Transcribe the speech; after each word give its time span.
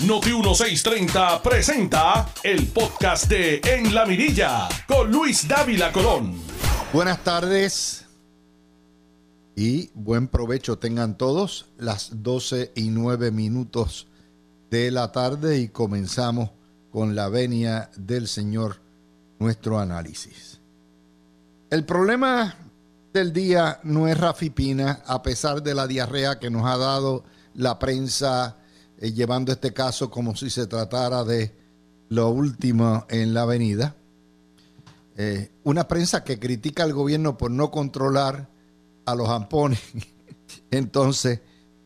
Noti 0.00 0.32
1630 0.32 1.40
presenta 1.40 2.28
el 2.42 2.66
podcast 2.66 3.28
de 3.28 3.60
En 3.64 3.94
la 3.94 4.04
Mirilla 4.04 4.68
con 4.88 5.10
Luis 5.10 5.46
Dávila 5.46 5.92
Colón. 5.92 6.34
Buenas 6.92 7.22
tardes 7.22 8.04
y 9.54 9.90
buen 9.94 10.26
provecho 10.26 10.78
tengan 10.78 11.16
todos 11.16 11.66
las 11.78 12.22
12 12.22 12.72
y 12.74 12.90
9 12.90 13.30
minutos 13.30 14.08
de 14.68 14.90
la 14.90 15.12
tarde 15.12 15.60
y 15.60 15.68
comenzamos 15.68 16.50
con 16.90 17.14
la 17.14 17.28
venia 17.28 17.88
del 17.96 18.26
Señor 18.26 18.80
nuestro 19.38 19.78
análisis. 19.78 20.60
El 21.70 21.84
problema 21.84 22.56
del 23.12 23.32
día 23.32 23.78
no 23.84 24.08
es 24.08 24.18
Rafi 24.18 24.50
Pina, 24.50 25.02
a 25.06 25.22
pesar 25.22 25.62
de 25.62 25.74
la 25.74 25.86
diarrea 25.86 26.40
que 26.40 26.50
nos 26.50 26.66
ha 26.66 26.76
dado 26.76 27.24
la 27.54 27.78
prensa 27.78 28.58
eh, 28.98 29.12
llevando 29.12 29.52
este 29.52 29.72
caso 29.72 30.10
como 30.10 30.36
si 30.36 30.50
se 30.50 30.66
tratara 30.66 31.24
de 31.24 31.54
lo 32.08 32.30
último 32.30 33.06
en 33.08 33.34
la 33.34 33.42
avenida. 33.42 33.96
Eh, 35.16 35.52
una 35.64 35.86
prensa 35.86 36.24
que 36.24 36.38
critica 36.38 36.82
al 36.82 36.92
gobierno 36.92 37.36
por 37.36 37.50
no 37.50 37.70
controlar 37.70 38.48
a 39.06 39.14
los 39.14 39.28
ampones, 39.28 39.80
entonces 40.70 41.40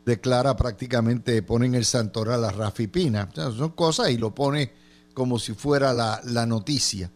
declara 0.05 0.57
prácticamente, 0.57 1.43
ponen 1.43 1.75
el 1.75 1.85
santoral 1.85 2.45
a 2.45 2.51
Rafi 2.51 2.87
Pina. 2.87 3.29
son 3.35 3.71
cosas 3.71 4.11
y 4.11 4.17
lo 4.17 4.35
pone 4.35 4.73
como 5.13 5.39
si 5.39 5.53
fuera 5.53 5.93
la, 5.93 6.21
la 6.25 6.47
noticia 6.47 7.11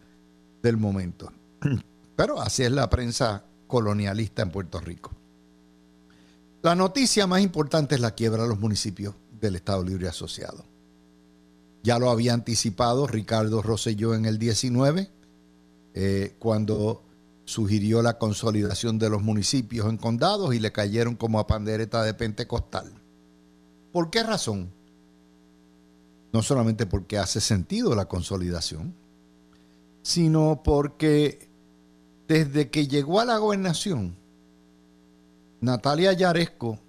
del 0.61 0.77
momento. 0.77 1.31
Pero 2.15 2.39
así 2.39 2.63
es 2.63 2.71
la 2.71 2.89
prensa 2.89 3.43
colonialista 3.65 4.43
en 4.43 4.51
Puerto 4.51 4.79
Rico. 4.79 5.11
La 6.61 6.75
noticia 6.75 7.25
más 7.25 7.41
importante 7.41 7.95
es 7.95 8.01
la 8.01 8.11
quiebra 8.11 8.43
de 8.43 8.49
los 8.49 8.59
municipios 8.59 9.15
del 9.43 9.57
Estado 9.57 9.83
Libre 9.83 10.07
Asociado. 10.07 10.63
Ya 11.83 11.99
lo 11.99 12.09
había 12.09 12.33
anticipado 12.33 13.07
Ricardo 13.07 13.61
Rosselló 13.61 14.15
en 14.15 14.25
el 14.25 14.39
19, 14.39 15.11
eh, 15.93 16.35
cuando 16.39 17.03
sugirió 17.45 18.01
la 18.01 18.17
consolidación 18.17 18.97
de 18.97 19.09
los 19.09 19.21
municipios 19.21 19.89
en 19.89 19.97
condados 19.97 20.55
y 20.55 20.59
le 20.59 20.71
cayeron 20.71 21.15
como 21.15 21.39
a 21.39 21.45
pandereta 21.45 22.03
de 22.03 22.13
pentecostal. 22.13 22.91
¿Por 23.91 24.09
qué 24.09 24.23
razón? 24.23 24.71
No 26.31 26.41
solamente 26.41 26.85
porque 26.85 27.17
hace 27.17 27.41
sentido 27.41 27.93
la 27.95 28.05
consolidación, 28.05 28.95
sino 30.01 30.61
porque 30.63 31.49
desde 32.29 32.69
que 32.69 32.87
llegó 32.87 33.19
a 33.19 33.25
la 33.25 33.37
gobernación, 33.37 34.15
Natalia 35.59 36.13
Yaresco 36.13 36.79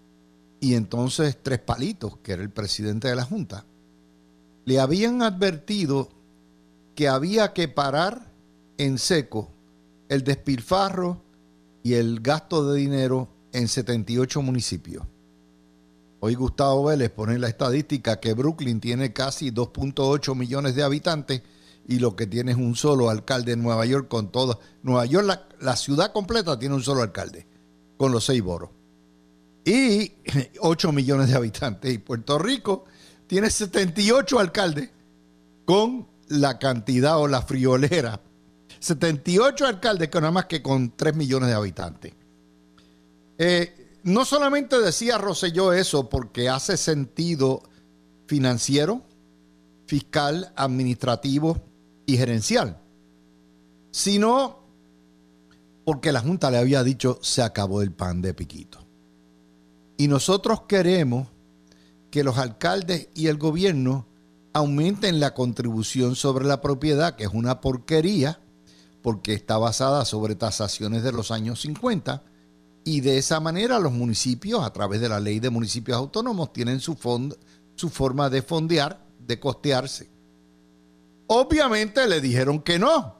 y 0.64 0.76
entonces 0.76 1.36
Tres 1.42 1.58
Palitos, 1.58 2.16
que 2.22 2.32
era 2.32 2.42
el 2.42 2.48
presidente 2.48 3.08
de 3.08 3.14
la 3.14 3.24
Junta, 3.24 3.66
le 4.64 4.80
habían 4.80 5.20
advertido 5.20 6.08
que 6.94 7.06
había 7.06 7.52
que 7.52 7.68
parar 7.68 8.32
en 8.78 8.96
seco 8.96 9.50
el 10.08 10.24
despilfarro 10.24 11.20
y 11.82 11.92
el 11.92 12.20
gasto 12.20 12.72
de 12.72 12.80
dinero 12.80 13.28
en 13.52 13.68
78 13.68 14.40
municipios. 14.40 15.04
Hoy 16.20 16.34
Gustavo 16.34 16.84
Vélez 16.84 17.10
pone 17.10 17.38
la 17.38 17.48
estadística 17.48 18.18
que 18.18 18.32
Brooklyn 18.32 18.80
tiene 18.80 19.12
casi 19.12 19.50
2.8 19.50 20.34
millones 20.34 20.74
de 20.74 20.82
habitantes 20.82 21.42
y 21.86 21.98
lo 21.98 22.16
que 22.16 22.26
tiene 22.26 22.52
es 22.52 22.56
un 22.56 22.74
solo 22.74 23.10
alcalde 23.10 23.52
en 23.52 23.62
Nueva 23.62 23.84
York 23.84 24.08
con 24.08 24.32
todo. 24.32 24.58
Nueva 24.82 25.04
York, 25.04 25.26
la, 25.26 25.46
la 25.60 25.76
ciudad 25.76 26.10
completa 26.10 26.58
tiene 26.58 26.74
un 26.74 26.82
solo 26.82 27.02
alcalde, 27.02 27.46
con 27.98 28.12
los 28.12 28.24
seis 28.24 28.42
boros 28.42 28.70
y 29.64 30.12
8 30.60 30.92
millones 30.92 31.28
de 31.28 31.36
habitantes. 31.36 31.92
Y 31.92 31.98
Puerto 31.98 32.38
Rico 32.38 32.84
tiene 33.26 33.50
78 33.50 34.38
alcaldes 34.38 34.90
con 35.64 36.06
la 36.28 36.58
cantidad 36.58 37.18
o 37.18 37.28
la 37.28 37.42
friolera. 37.42 38.20
78 38.80 39.66
alcaldes 39.66 40.10
que 40.10 40.20
nada 40.20 40.32
más 40.32 40.46
que 40.46 40.62
con 40.62 40.94
3 40.96 41.14
millones 41.16 41.48
de 41.48 41.54
habitantes. 41.54 42.12
Eh, 43.38 43.98
no 44.04 44.24
solamente 44.24 44.78
decía 44.78 45.18
Rosselló 45.18 45.72
eso 45.72 46.08
porque 46.08 46.48
hace 46.48 46.76
sentido 46.76 47.62
financiero, 48.26 49.02
fiscal, 49.86 50.52
administrativo 50.56 51.62
y 52.06 52.16
gerencial, 52.18 52.78
sino 53.90 54.62
porque 55.84 56.12
la 56.12 56.20
Junta 56.20 56.50
le 56.50 56.58
había 56.58 56.82
dicho 56.82 57.18
se 57.22 57.42
acabó 57.42 57.80
el 57.80 57.92
pan 57.92 58.20
de 58.20 58.34
piquito. 58.34 58.83
Y 59.96 60.08
nosotros 60.08 60.62
queremos 60.62 61.28
que 62.10 62.24
los 62.24 62.38
alcaldes 62.38 63.08
y 63.14 63.26
el 63.28 63.38
gobierno 63.38 64.06
aumenten 64.52 65.18
la 65.18 65.34
contribución 65.34 66.14
sobre 66.14 66.44
la 66.44 66.60
propiedad, 66.60 67.16
que 67.16 67.24
es 67.24 67.30
una 67.32 67.60
porquería, 67.60 68.40
porque 69.02 69.34
está 69.34 69.58
basada 69.58 70.04
sobre 70.04 70.36
tasaciones 70.36 71.02
de 71.02 71.12
los 71.12 71.30
años 71.30 71.60
50, 71.60 72.22
y 72.84 73.00
de 73.00 73.18
esa 73.18 73.40
manera 73.40 73.78
los 73.78 73.92
municipios, 73.92 74.62
a 74.62 74.72
través 74.72 75.00
de 75.00 75.08
la 75.08 75.18
ley 75.20 75.40
de 75.40 75.50
municipios 75.50 75.96
autónomos, 75.96 76.52
tienen 76.52 76.80
su, 76.80 76.96
su 77.74 77.90
forma 77.90 78.30
de 78.30 78.42
fondear, 78.42 79.04
de 79.18 79.40
costearse. 79.40 80.08
Obviamente 81.26 82.06
le 82.06 82.20
dijeron 82.20 82.60
que 82.60 82.78
no, 82.78 83.16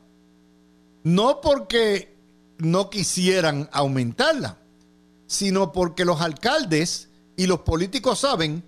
no 1.03 1.41
porque 1.41 2.17
no 2.59 2.91
quisieran 2.91 3.69
aumentarla, 3.73 4.59
sino 5.27 5.73
porque 5.73 6.05
los 6.05 6.21
alcaldes 6.21 7.09
y 7.37 7.47
los 7.47 7.61
políticos 7.61 8.21
saben 8.21 8.63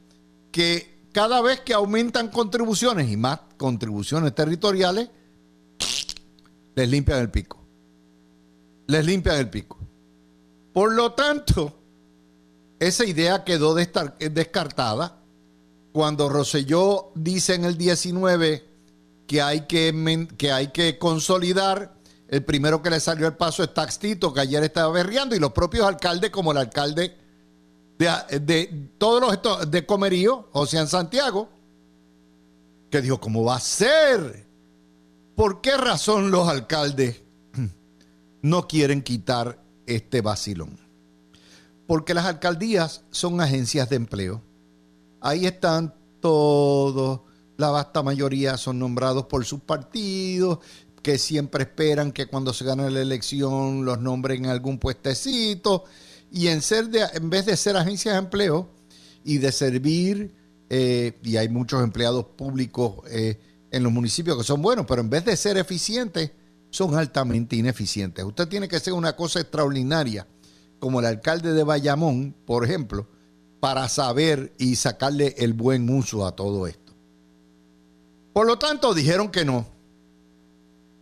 que 0.51 0.97
cada 1.13 1.41
vez 1.41 1.61
que 1.61 1.75
aumentan 1.75 2.29
contribuciones 2.29 3.11
y 3.11 3.17
más 3.17 3.41
contribuciones 3.57 4.35
territoriales, 4.35 5.09
les 6.75 6.89
limpian 6.89 7.21
el 7.21 7.31
pico. 7.31 7.59
Les 8.87 9.05
limpian 9.05 9.37
el 9.37 9.49
pico. 9.49 9.79
Por 10.73 10.93
lo 10.93 11.13
tanto, 11.13 11.73
esa 12.79 13.07
idea 13.07 13.45
quedó 13.45 13.75
descartada 13.75 15.23
cuando 15.93 16.29
Roselló 16.29 17.13
dice 17.15 17.55
en 17.55 17.65
el 17.65 17.79
19 17.79 18.69
que 19.27 19.41
hay 19.41 19.63
que, 19.63 20.29
que, 20.37 20.53
hay 20.53 20.69
que 20.69 20.99
consolidar 20.99 21.96
el 22.29 22.45
primero 22.45 22.83
que 22.83 22.91
le 22.91 23.01
salió 23.01 23.27
el 23.27 23.35
paso 23.35 23.63
es 23.63 23.73
Taxito, 23.73 24.33
que 24.33 24.41
ayer 24.41 24.63
estaba 24.65 24.93
berreando, 24.93 25.37
y 25.37 25.39
los 25.39 25.53
propios 25.53 25.87
alcaldes, 25.87 26.31
como 26.31 26.53
el 26.53 26.59
alcalde 26.59 27.17
de, 27.99 28.91
todos 28.99 29.21
los 29.21 29.71
de 29.71 29.87
Comerío, 29.87 30.49
José 30.53 30.85
Santiago, 30.87 31.49
que 32.91 33.01
dijo, 33.01 33.21
¿cómo 33.21 33.45
va 33.45 33.57
a 33.57 33.61
ser? 33.61 34.47
¿Por 35.35 35.61
qué 35.61 35.77
razón 35.77 36.31
los 36.31 36.49
alcaldes 36.49 37.23
no 38.43 38.67
quieren 38.67 39.03
quitar 39.03 39.63
este 39.87 40.21
vacilón? 40.21 40.79
Porque 41.87 42.15
las 42.15 42.27
alcaldías 42.27 43.03
son 43.11 43.41
agencias 43.41 43.89
de 43.89 43.97
empleo. 43.97 44.43
Ahí 45.21 45.47
están 45.47 45.95
todos, 46.21 47.21
la 47.57 47.71
vasta 47.71 48.03
mayoría 48.03 48.57
son 48.57 48.81
nombrados 48.81 49.27
por 49.27 49.45
sus 49.45 49.61
partidos 49.61 50.59
que 51.07 51.19
siempre 51.19 51.63
esperan 51.63 52.11
que 52.11 52.27
cuando 52.27 52.53
se 52.53 52.65
gane 52.65 52.91
la 52.91 53.01
elección 53.01 53.85
los 53.85 54.01
nombren 54.01 54.47
en 54.47 54.51
algún 54.51 54.81
puestecito. 54.81 55.85
Y 56.33 56.49
en, 56.49 56.61
ser 56.63 56.91
en 57.15 57.31
vez 57.31 57.47
de 57.47 57.57
ser 57.57 57.77
agencias 57.77 58.15
de 58.15 58.19
empleo 58.19 58.69
y 59.23 59.39
de 59.39 59.53
servir, 59.53 60.35
eh, 60.69 61.17
y 61.23 61.37
hay 61.37 61.49
muchos 61.49 61.81
empleados 61.85 62.25
públicos 62.37 63.07
eh, 63.09 63.39
en 63.71 63.85
los 63.85 63.93
municipios 63.93 64.37
que 64.37 64.43
son 64.43 64.61
buenos, 64.61 64.85
pero 64.85 65.01
en 65.01 65.09
vez 65.09 65.25
de 65.25 65.37
ser 65.37 65.57
eficientes, 65.59 66.33
son 66.71 66.97
altamente 66.97 67.55
ineficientes. 67.55 68.25
Usted 68.25 68.49
tiene 68.49 68.67
que 68.67 68.81
ser 68.81 68.93
una 68.93 69.15
cosa 69.15 69.39
extraordinaria, 69.39 70.27
como 70.81 70.99
el 70.99 71.07
alcalde 71.07 71.53
de 71.53 71.63
Bayamón, 71.63 72.35
por 72.45 72.65
ejemplo, 72.65 73.07
para 73.61 73.89
saber 73.89 74.55
y 74.59 74.75
sacarle 74.75 75.37
el 75.39 75.53
buen 75.53 75.89
uso 75.89 76.27
a 76.27 76.35
todo 76.35 76.67
esto. 76.67 76.97
Por 78.33 78.49
lo 78.49 78.59
tanto, 78.59 78.93
dijeron 78.93 79.31
que 79.31 79.45
no. 79.45 79.76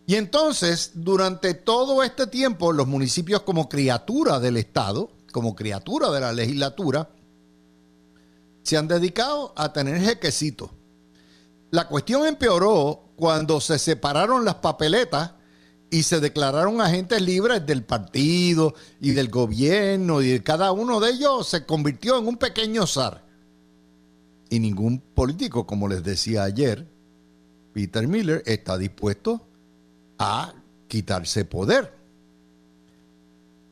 Y 0.07 0.17
entonces, 0.17 0.93
durante 0.95 1.55
todo 1.55 2.03
este 2.03 2.27
tiempo, 2.27 2.73
los 2.73 2.87
municipios 2.87 3.43
como 3.43 3.69
criatura 3.69 4.39
del 4.39 4.59
Estado, 4.59 5.11
como 5.33 5.57
criatura 5.57 6.11
de 6.11 6.21
la 6.21 6.33
legislatura, 6.33 7.09
se 8.63 8.77
han 8.77 8.87
dedicado 8.87 9.53
a 9.57 9.73
tener 9.73 10.01
jequecitos. 10.01 10.71
La 11.71 11.89
cuestión 11.89 12.27
empeoró 12.27 13.13
cuando 13.17 13.61
se 13.61 13.79
separaron 13.79 14.45
las 14.45 14.57
papeletas 14.57 15.33
y 15.91 16.03
se 16.03 16.21
declararon 16.21 16.81
agentes 16.81 17.23
libres 17.23 17.65
del 17.65 17.85
partido 17.85 18.75
y 19.01 19.13
del 19.13 19.29
gobierno 19.29 20.23
y 20.23 20.41
cada 20.41 20.73
uno 20.73 21.01
de 21.01 21.11
ellos 21.13 21.49
se 21.49 21.65
convirtió 21.65 22.19
en 22.19 22.27
un 22.27 22.37
pequeño 22.37 22.87
zar. 22.87 23.25
Y 24.51 24.61
ningún 24.61 25.01
político, 25.01 25.67
como 25.67 25.89
les 25.89 26.03
decía 26.03 26.45
ayer, 26.45 26.87
Peter 27.73 28.07
Miller, 28.07 28.43
está 28.47 28.77
dispuesto 28.77 29.47
a 30.19 30.55
quitarse 30.89 31.45
poder. 31.45 31.93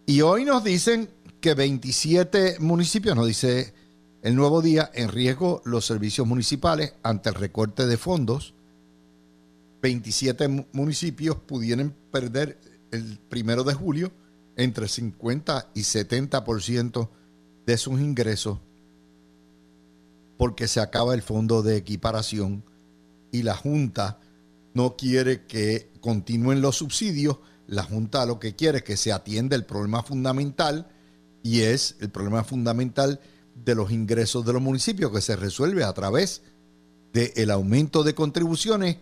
Y 0.06 0.20
hoy 0.20 0.44
nos 0.44 0.64
dicen 0.64 1.08
que 1.40 1.54
27 1.54 2.58
municipios, 2.60 3.16
nos 3.16 3.26
dice 3.26 3.74
el 4.22 4.36
nuevo 4.36 4.62
día 4.62 4.90
en 4.94 5.08
riesgo 5.08 5.62
los 5.64 5.84
servicios 5.84 6.26
municipales 6.26 6.94
ante 7.02 7.28
el 7.28 7.34
recorte 7.34 7.86
de 7.86 7.96
fondos. 7.96 8.54
27 9.82 10.66
municipios 10.72 11.36
pudieran 11.36 11.94
perder 12.10 12.58
el 12.90 13.18
primero 13.28 13.64
de 13.64 13.74
julio 13.74 14.12
entre 14.56 14.86
50 14.86 15.70
y 15.74 15.80
70% 15.80 17.08
de 17.66 17.78
sus 17.78 18.00
ingresos 18.00 18.58
porque 20.42 20.66
se 20.66 20.80
acaba 20.80 21.14
el 21.14 21.22
fondo 21.22 21.62
de 21.62 21.76
equiparación 21.76 22.64
y 23.30 23.44
la 23.44 23.54
Junta 23.54 24.18
no 24.74 24.96
quiere 24.96 25.46
que 25.46 25.90
continúen 26.00 26.60
los 26.60 26.76
subsidios. 26.76 27.38
La 27.66 27.84
Junta 27.84 28.26
lo 28.26 28.38
que 28.38 28.54
quiere 28.54 28.78
es 28.78 28.84
que 28.84 28.96
se 28.96 29.12
atienda 29.12 29.56
el 29.56 29.64
problema 29.64 30.02
fundamental 30.02 30.88
y 31.42 31.60
es 31.60 31.96
el 32.00 32.10
problema 32.10 32.44
fundamental 32.44 33.20
de 33.54 33.74
los 33.74 33.90
ingresos 33.90 34.44
de 34.44 34.52
los 34.52 34.62
municipios 34.62 35.12
que 35.12 35.20
se 35.20 35.36
resuelve 35.36 35.84
a 35.84 35.92
través 35.92 36.42
del 37.12 37.50
aumento 37.50 38.02
de 38.02 38.14
contribuciones 38.14 38.96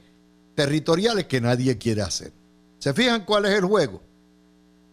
territoriales 0.55 1.26
que 1.26 1.40
nadie 1.40 1.78
quiere 1.78 2.02
hacer. 2.02 2.32
¿Se 2.78 2.93
fijan 2.93 3.25
cuál 3.25 3.46
es 3.46 3.52
el 3.52 3.64
juego? 3.64 4.02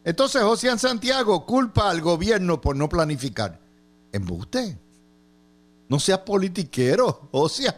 Entonces 0.04 0.42
José 0.42 0.78
Santiago 0.78 1.46
culpa 1.46 1.90
al 1.90 2.02
gobierno 2.02 2.62
por 2.62 2.76
no 2.76 2.88
planificar. 2.88 3.60
Embuste. 4.12 4.78
No 5.90 6.00
seas 6.00 6.20
politiquero, 6.20 7.30
José. 7.32 7.74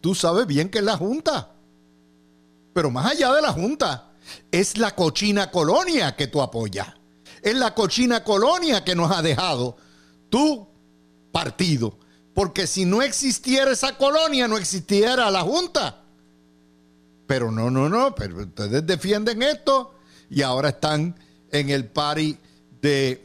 Tú 0.00 0.14
sabes 0.14 0.46
bien 0.46 0.68
que 0.68 0.78
es 0.78 0.84
la 0.84 0.96
Junta. 0.96 1.54
Pero 2.72 2.90
más 2.90 3.06
allá 3.12 3.32
de 3.32 3.42
la 3.42 3.52
Junta, 3.52 4.12
es 4.50 4.78
la 4.78 4.94
cochina 4.94 5.50
colonia 5.50 6.14
que 6.16 6.26
tú 6.26 6.40
apoyas. 6.40 6.88
Es 7.42 7.54
la 7.54 7.74
cochina 7.74 8.22
colonia 8.22 8.84
que 8.84 8.94
nos 8.94 9.10
ha 9.10 9.22
dejado 9.22 9.76
tu 10.28 10.68
partido. 11.32 11.98
Porque 12.34 12.66
si 12.66 12.84
no 12.84 13.02
existiera 13.02 13.72
esa 13.72 13.96
colonia, 13.96 14.46
no 14.46 14.56
existiera 14.56 15.30
la 15.30 15.42
Junta. 15.42 16.04
Pero 17.26 17.50
no, 17.50 17.70
no, 17.70 17.88
no, 17.88 18.14
pero 18.14 18.42
ustedes 18.42 18.86
defienden 18.86 19.42
esto 19.42 19.94
y 20.28 20.42
ahora 20.42 20.70
están 20.70 21.18
en 21.50 21.70
el 21.70 21.86
pari 21.86 22.38
de, 22.80 23.24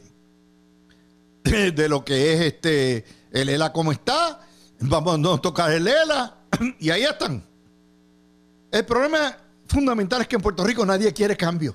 de, 1.44 1.88
lo 1.88 2.04
que 2.04 2.34
es 2.34 2.40
este 2.40 3.04
el 3.30 3.48
ELA 3.48 3.72
como 3.72 3.92
está. 3.92 4.40
Vamos 4.80 5.38
a 5.38 5.40
tocar 5.40 5.72
el 5.72 5.86
ELA 5.86 6.36
y 6.78 6.90
ahí 6.90 7.04
están. 7.04 7.45
El 8.76 8.84
problema 8.84 9.34
fundamental 9.68 10.20
es 10.20 10.28
que 10.28 10.36
en 10.36 10.42
Puerto 10.42 10.62
Rico 10.62 10.84
nadie 10.84 11.10
quiere 11.14 11.34
cambio. 11.34 11.74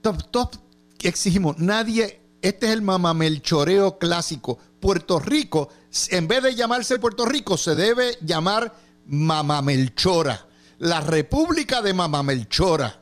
Todos 0.00 0.60
exigimos, 1.00 1.58
nadie, 1.58 2.20
este 2.40 2.66
es 2.66 2.72
el 2.74 2.80
mamamelchoreo 2.82 3.98
clásico. 3.98 4.56
Puerto 4.78 5.18
Rico, 5.18 5.68
en 6.10 6.28
vez 6.28 6.44
de 6.44 6.54
llamarse 6.54 7.00
Puerto 7.00 7.26
Rico, 7.26 7.56
se 7.56 7.74
debe 7.74 8.16
llamar 8.20 8.72
Mamamelchora. 9.06 10.46
La 10.78 11.00
República 11.00 11.82
de 11.82 11.92
Mamamelchora. 11.92 13.00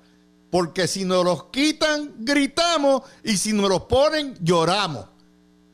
Porque 0.51 0.89
si 0.89 1.05
nos 1.05 1.27
los 1.27 1.45
quitan, 1.51 2.15
gritamos 2.21 3.03
y 3.23 3.37
si 3.37 3.53
nos 3.53 3.69
los 3.69 3.83
ponen, 3.83 4.35
lloramos. 4.41 5.05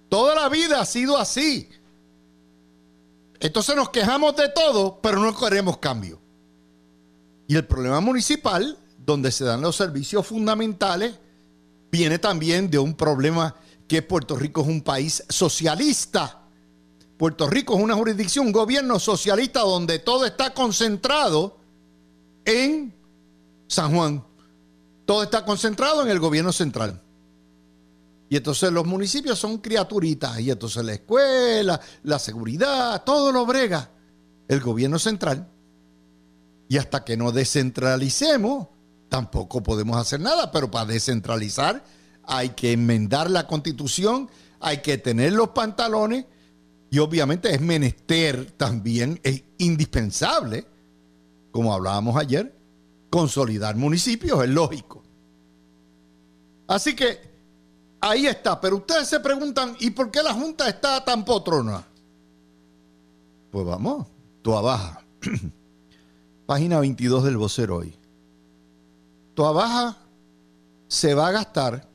Toda 0.09 0.35
la 0.35 0.49
vida 0.49 0.81
ha 0.81 0.85
sido 0.85 1.17
así. 1.17 1.69
Entonces 3.39 3.77
nos 3.77 3.91
quejamos 3.91 4.35
de 4.35 4.49
todo, 4.49 4.99
pero 5.01 5.21
no 5.21 5.39
queremos 5.39 5.79
cambio. 5.79 6.22
Y 7.47 7.57
el 7.57 7.67
problema 7.67 8.01
municipal, 8.01 8.79
donde 8.99 9.31
se 9.33 9.45
dan 9.45 9.61
los 9.61 9.77
servicios 9.77 10.27
fundamentales, 10.27 11.19
viene 11.91 12.19
también 12.19 12.71
de 12.71 12.79
un 12.79 12.95
problema 12.95 13.55
que 13.87 14.03
Puerto 14.03 14.37
Rico 14.37 14.63
es 14.63 14.69
un 14.69 14.81
país 14.81 15.23
socialista. 15.29 16.43
Puerto 17.19 17.49
Rico 17.49 17.77
es 17.77 17.83
una 17.83 17.95
jurisdicción, 17.95 18.47
un 18.47 18.53
gobierno 18.53 18.99
socialista 18.99 19.61
donde 19.61 19.99
todo 19.99 20.25
está 20.25 20.55
concentrado 20.55 21.59
en 22.45 22.95
San 23.69 23.95
Juan. 23.95 24.25
Todo 25.05 25.23
está 25.23 25.45
concentrado 25.45 26.03
en 26.03 26.09
el 26.09 26.19
gobierno 26.19 26.53
central. 26.53 27.03
Y 28.31 28.37
entonces 28.37 28.73
los 28.73 28.87
municipios 28.87 29.39
son 29.39 29.59
criaturitas. 29.59 30.41
Y 30.41 30.51
entonces 30.51 30.83
la 30.83 30.95
escuela, 30.95 31.79
la 32.05 32.19
seguridad, 32.19 33.05
todo 33.05 33.31
lo 33.31 33.45
brega 33.45 33.91
el 34.49 34.61
gobierno 34.61 34.99
central. 34.99 35.52
Y 36.73 36.79
hasta 36.79 37.05
que 37.05 37.19
no 37.19 37.33
descentralicemos, 37.33 38.69
tampoco 39.11 39.63
podemos 39.63 39.99
hacer 39.99 40.21
nada. 40.21 40.51
Pero 40.51 40.71
para 40.71 40.87
descentralizar 40.87 41.85
hay 42.25 42.49
que 42.49 42.73
enmendar 42.73 43.31
la 43.31 43.47
constitución, 43.47 44.31
hay 44.59 44.79
que 44.79 44.97
tener 44.97 45.35
los 45.35 45.51
pantalones. 45.51 46.25
Y 46.91 46.99
obviamente 46.99 47.55
es 47.55 47.61
menester 47.61 48.53
también, 48.53 49.21
es 49.23 49.45
indispensable, 49.59 50.67
como 51.51 51.75
hablábamos 51.75 52.17
ayer, 52.17 52.59
consolidar 53.11 53.77
municipios, 53.77 54.43
es 54.43 54.49
lógico. 54.49 55.03
Así 56.69 56.97
que 56.97 57.19
ahí 58.01 58.27
está, 58.27 58.59
pero 58.59 58.77
ustedes 58.77 59.11
se 59.11 59.21
preguntan, 59.21 59.77
¿y 59.79 59.91
por 59.91 60.11
qué 60.11 60.23
la 60.23 60.33
Junta 60.33 60.71
está 60.71 61.05
tan 61.05 61.23
potrona? 61.23 61.87
Pues 63.51 63.67
vamos, 63.67 64.07
tú 64.41 64.57
abaja. 64.57 65.05
Página 66.53 66.81
22 66.81 67.25
del 67.25 67.39
vocero 67.39 67.79
hoy. 67.79 67.95
Tu 69.33 69.43
abaja 69.43 69.97
se 70.87 71.15
va 71.15 71.29
a 71.29 71.33
gastar 71.33 71.89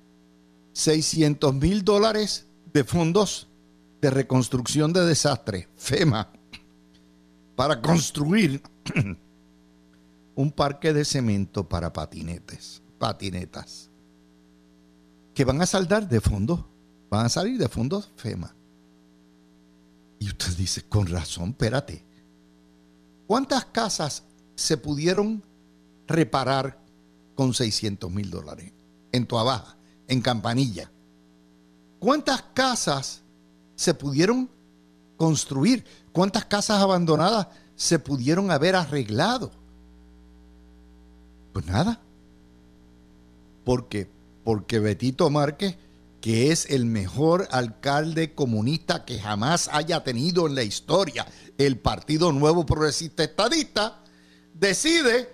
600 0.74 1.54
mil 1.54 1.86
dólares 1.86 2.48
de 2.74 2.84
fondos 2.84 3.50
de 4.02 4.10
reconstrucción 4.10 4.94
de 4.94 5.06
desastre, 5.06 5.70
FEMA, 5.76 6.32
para 7.56 7.80
construir 7.84 8.64
un 10.36 10.52
parque 10.52 10.92
de 10.92 11.06
cemento 11.06 11.70
para 11.70 11.94
patinetes, 11.94 12.82
patinetas, 12.98 13.92
que 15.36 15.46
van 15.46 15.62
a 15.62 15.68
saldar 15.68 16.10
de 16.10 16.20
fondos, 16.20 16.66
van 17.12 17.28
a 17.28 17.30
salir 17.30 17.60
de 17.60 17.70
fondos 17.70 18.10
FEMA. 18.16 18.56
Y 20.18 20.30
usted 20.30 20.58
dice, 20.58 20.82
con 20.90 21.06
razón, 21.06 21.50
espérate, 21.50 22.04
¿cuántas 23.28 23.64
casas 23.66 24.24
se 24.58 24.76
pudieron 24.76 25.44
reparar 26.08 26.80
con 27.36 27.54
600 27.54 28.12
mil 28.12 28.32
dólares 28.32 28.74
en 29.12 29.28
Tuabaja, 29.28 29.78
en 30.08 30.20
Campanilla? 30.20 30.92
¿Cuántas 32.00 32.42
casas 32.54 33.22
se 33.76 33.94
pudieron 33.94 34.50
construir? 35.16 35.86
¿Cuántas 36.12 36.46
casas 36.46 36.82
abandonadas 36.82 37.48
se 37.76 38.00
pudieron 38.00 38.50
haber 38.50 38.76
arreglado? 38.76 39.52
Pues 41.54 41.66
nada. 41.68 42.02
¿Por 43.64 43.88
qué? 43.88 44.10
Porque 44.44 44.80
Betito 44.80 45.30
Márquez, 45.30 45.78
que 46.20 46.52
es 46.52 46.66
el 46.72 46.86
mejor 46.86 47.48
alcalde 47.52 48.34
comunista 48.34 49.06
que 49.06 49.20
jamás 49.20 49.70
haya 49.72 50.04
tenido 50.04 50.48
en 50.48 50.56
la 50.56 50.64
historia 50.64 51.28
el 51.60 51.78
Partido 51.78 52.32
Nuevo 52.32 52.66
Progresista 52.66 53.24
Estadista, 53.24 54.02
decide 54.60 55.30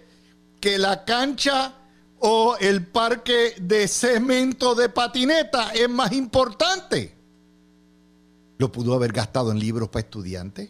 que 0.60 0.78
la 0.78 1.06
cancha 1.06 1.76
o 2.20 2.56
el 2.60 2.88
parque 2.88 3.54
de 3.62 3.88
cemento 3.88 4.76
de 4.76 4.90
patineta 4.90 5.72
es 5.74 5.90
más 5.90 6.14
importante. 6.14 7.14
Lo 8.58 8.72
pudo 8.72 8.94
haber 8.94 9.12
gastado 9.12 9.52
en 9.52 9.60
libros 9.60 9.90
para 9.90 10.06
estudiantes. 10.06 10.70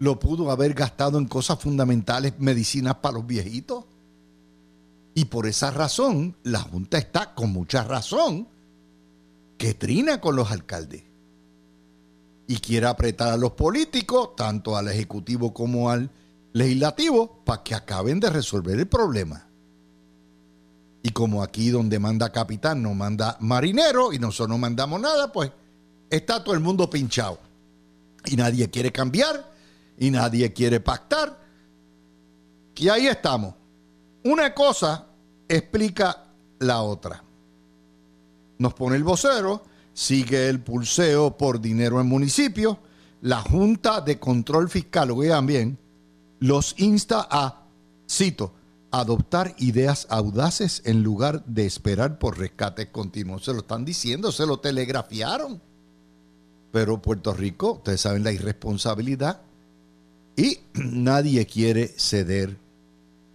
Lo 0.00 0.18
pudo 0.18 0.50
haber 0.50 0.74
gastado 0.74 1.18
en 1.18 1.26
cosas 1.26 1.60
fundamentales, 1.60 2.34
medicinas 2.38 2.96
para 2.96 3.14
los 3.14 3.26
viejitos. 3.26 3.84
Y 5.14 5.26
por 5.26 5.46
esa 5.46 5.70
razón, 5.70 6.34
la 6.42 6.60
Junta 6.60 6.98
está 6.98 7.34
con 7.34 7.52
mucha 7.52 7.84
razón 7.84 8.48
que 9.58 9.74
trina 9.74 10.20
con 10.20 10.34
los 10.34 10.50
alcaldes. 10.50 11.04
Y 12.48 12.56
quiere 12.56 12.86
apretar 12.86 13.28
a 13.28 13.36
los 13.36 13.52
políticos, 13.52 14.34
tanto 14.34 14.76
al 14.76 14.88
Ejecutivo 14.88 15.54
como 15.54 15.88
al 15.88 16.10
Legislativo, 16.52 17.42
para 17.44 17.62
que 17.62 17.74
acaben 17.74 18.20
de 18.20 18.30
resolver 18.30 18.78
el 18.78 18.86
problema. 18.86 19.46
Y 21.02 21.10
como 21.10 21.42
aquí 21.42 21.70
donde 21.70 21.98
manda 21.98 22.30
capitán 22.30 22.82
no 22.82 22.94
manda 22.94 23.36
marinero 23.40 24.12
y 24.12 24.18
nosotros 24.18 24.50
no 24.50 24.58
mandamos 24.58 25.00
nada, 25.00 25.32
pues 25.32 25.50
está 26.08 26.44
todo 26.44 26.54
el 26.54 26.60
mundo 26.60 26.88
pinchado. 26.88 27.38
Y 28.26 28.36
nadie 28.36 28.70
quiere 28.70 28.92
cambiar 28.92 29.50
y 29.98 30.10
nadie 30.10 30.52
quiere 30.52 30.78
pactar. 30.78 31.40
Y 32.76 32.88
ahí 32.88 33.06
estamos. 33.06 33.54
Una 34.24 34.54
cosa 34.54 35.06
explica 35.48 36.24
la 36.60 36.82
otra. 36.82 37.22
Nos 38.58 38.74
pone 38.74 38.96
el 38.96 39.04
vocero, 39.04 39.64
sigue 39.92 40.48
el 40.48 40.60
pulseo 40.60 41.36
por 41.36 41.60
dinero 41.60 42.00
en 42.00 42.06
municipios. 42.06 42.76
La 43.22 43.40
Junta 43.40 44.00
de 44.00 44.18
Control 44.18 44.68
Fiscal, 44.68 45.10
oigan 45.10 45.46
bien, 45.46 45.78
los 46.42 46.74
insta 46.78 47.28
a, 47.30 47.68
cito, 48.10 48.52
adoptar 48.90 49.54
ideas 49.58 50.08
audaces 50.10 50.82
en 50.84 51.04
lugar 51.04 51.44
de 51.46 51.66
esperar 51.66 52.18
por 52.18 52.36
rescates 52.36 52.88
continuos. 52.88 53.44
Se 53.44 53.52
lo 53.52 53.60
están 53.60 53.84
diciendo, 53.84 54.32
se 54.32 54.44
lo 54.44 54.58
telegrafiaron. 54.58 55.62
pero 56.72 57.00
Puerto 57.00 57.32
Rico, 57.32 57.74
ustedes 57.74 58.00
saben 58.00 58.24
la 58.24 58.32
irresponsabilidad 58.32 59.42
y 60.34 60.58
nadie 60.74 61.46
quiere 61.46 61.86
ceder. 61.96 62.58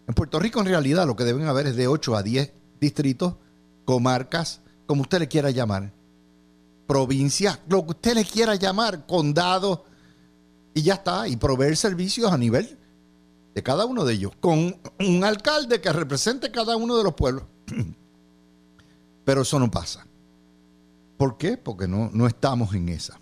En 0.06 0.14
Puerto 0.14 0.38
Rico 0.38 0.60
en 0.60 0.66
realidad 0.66 1.08
lo 1.08 1.16
que 1.16 1.24
deben 1.24 1.48
haber 1.48 1.68
es 1.68 1.78
de 1.78 1.88
8 1.88 2.14
a 2.18 2.24
10 2.24 2.52
distritos, 2.82 3.36
comarcas, 3.86 4.60
como 4.86 5.04
usted 5.04 5.20
le 5.20 5.30
quiera 5.30 5.50
llamar, 5.52 5.94
provincias, 6.88 7.62
lo 7.70 7.86
que 7.86 7.92
usted 7.92 8.16
le 8.16 8.26
quiera 8.26 8.56
llamar, 8.56 9.06
condado, 9.06 9.86
y 10.74 10.82
ya 10.82 10.96
está, 10.96 11.30
y 11.30 11.38
proveer 11.38 11.78
servicios 11.78 12.34
a 12.34 12.38
nivel 12.38 12.78
de 13.58 13.64
cada 13.64 13.88
uno 13.88 14.06
de 14.06 14.14
ellos, 14.14 14.34
con 14.40 14.80
un 15.00 15.24
alcalde 15.24 15.82
que 15.82 15.92
represente 15.92 16.52
cada 16.52 16.76
uno 16.78 16.96
de 16.96 17.04
los 17.04 17.16
pueblos. 17.16 17.46
Pero 19.26 19.42
eso 19.42 19.58
no 19.58 19.72
pasa. 19.72 20.06
¿Por 21.18 21.40
qué? 21.40 21.58
Porque 21.58 21.88
no, 21.88 22.12
no 22.14 22.28
estamos 22.28 22.76
en 22.76 22.90
esa. 22.90 23.20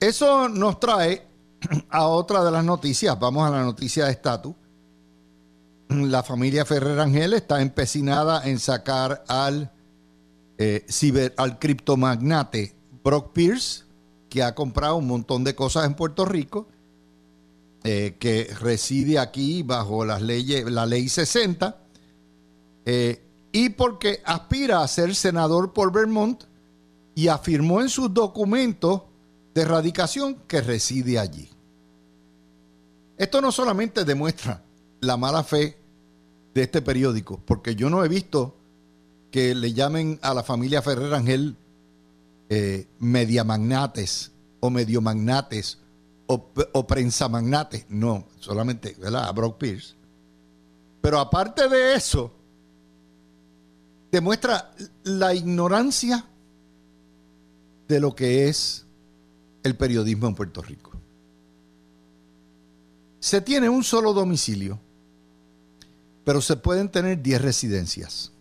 Eso 0.00 0.48
nos 0.48 0.80
trae 0.80 1.26
a 1.90 2.06
otra 2.06 2.42
de 2.42 2.50
las 2.50 2.64
noticias. 2.64 3.20
Vamos 3.20 3.46
a 3.46 3.50
la 3.50 3.62
noticia 3.62 4.06
de 4.06 4.12
estatus. 4.12 4.54
La 5.90 6.22
familia 6.22 6.64
Ferrer 6.64 6.98
Ángel 6.98 7.34
está 7.34 7.60
empecinada 7.60 8.48
en 8.48 8.58
sacar 8.58 9.22
al, 9.28 9.70
eh, 10.56 10.86
ciber, 10.88 11.34
al 11.36 11.58
criptomagnate 11.58 12.74
Brock 13.04 13.34
Pierce, 13.34 13.84
que 14.30 14.42
ha 14.42 14.54
comprado 14.54 14.96
un 14.96 15.08
montón 15.08 15.44
de 15.44 15.54
cosas 15.54 15.84
en 15.84 15.92
Puerto 15.92 16.24
Rico, 16.24 16.68
eh, 17.84 18.16
que 18.18 18.52
reside 18.60 19.18
aquí 19.18 19.62
bajo 19.62 20.04
las 20.04 20.20
leyes, 20.20 20.64
la 20.70 20.86
ley 20.86 21.08
60, 21.08 21.76
eh, 22.84 23.22
y 23.52 23.70
porque 23.70 24.20
aspira 24.24 24.82
a 24.82 24.88
ser 24.88 25.14
senador 25.14 25.72
por 25.72 25.92
Vermont 25.92 26.44
y 27.14 27.28
afirmó 27.28 27.80
en 27.80 27.88
sus 27.88 28.12
documentos 28.12 29.02
de 29.54 29.62
erradicación 29.62 30.36
que 30.46 30.60
reside 30.60 31.18
allí. 31.18 31.48
Esto 33.16 33.40
no 33.40 33.50
solamente 33.50 34.04
demuestra 34.04 34.62
la 35.00 35.16
mala 35.16 35.42
fe 35.42 35.76
de 36.54 36.62
este 36.62 36.82
periódico, 36.82 37.40
porque 37.44 37.74
yo 37.74 37.90
no 37.90 38.04
he 38.04 38.08
visto 38.08 38.56
que 39.30 39.54
le 39.54 39.72
llamen 39.72 40.18
a 40.22 40.34
la 40.34 40.42
familia 40.42 40.82
Ferrer 40.82 41.12
Ángel 41.14 41.56
eh, 42.48 42.86
media 42.98 43.44
magnates 43.44 44.32
o 44.60 44.70
medio 44.70 45.00
magnates 45.00 45.78
o, 46.30 46.86
prensa 46.86 47.28
magnates, 47.28 47.86
no, 47.88 48.28
solamente 48.38 48.96
a 49.12 49.32
Brock 49.32 49.58
Pierce. 49.58 49.94
Pero 51.00 51.18
aparte 51.18 51.68
de 51.68 51.94
eso, 51.94 52.32
demuestra 54.12 54.70
la 55.04 55.34
ignorancia 55.34 56.26
de 57.88 58.00
lo 58.00 58.14
que 58.14 58.48
es 58.48 58.84
el 59.62 59.74
periodismo 59.74 60.28
en 60.28 60.34
Puerto 60.34 60.60
Rico. 60.60 60.92
Se 63.20 63.40
tiene 63.40 63.68
un 63.70 63.82
solo 63.82 64.12
domicilio, 64.12 64.78
pero 66.24 66.42
se 66.42 66.56
pueden 66.56 66.90
tener 66.90 67.22
10 67.22 67.40
residencias. 67.40 68.32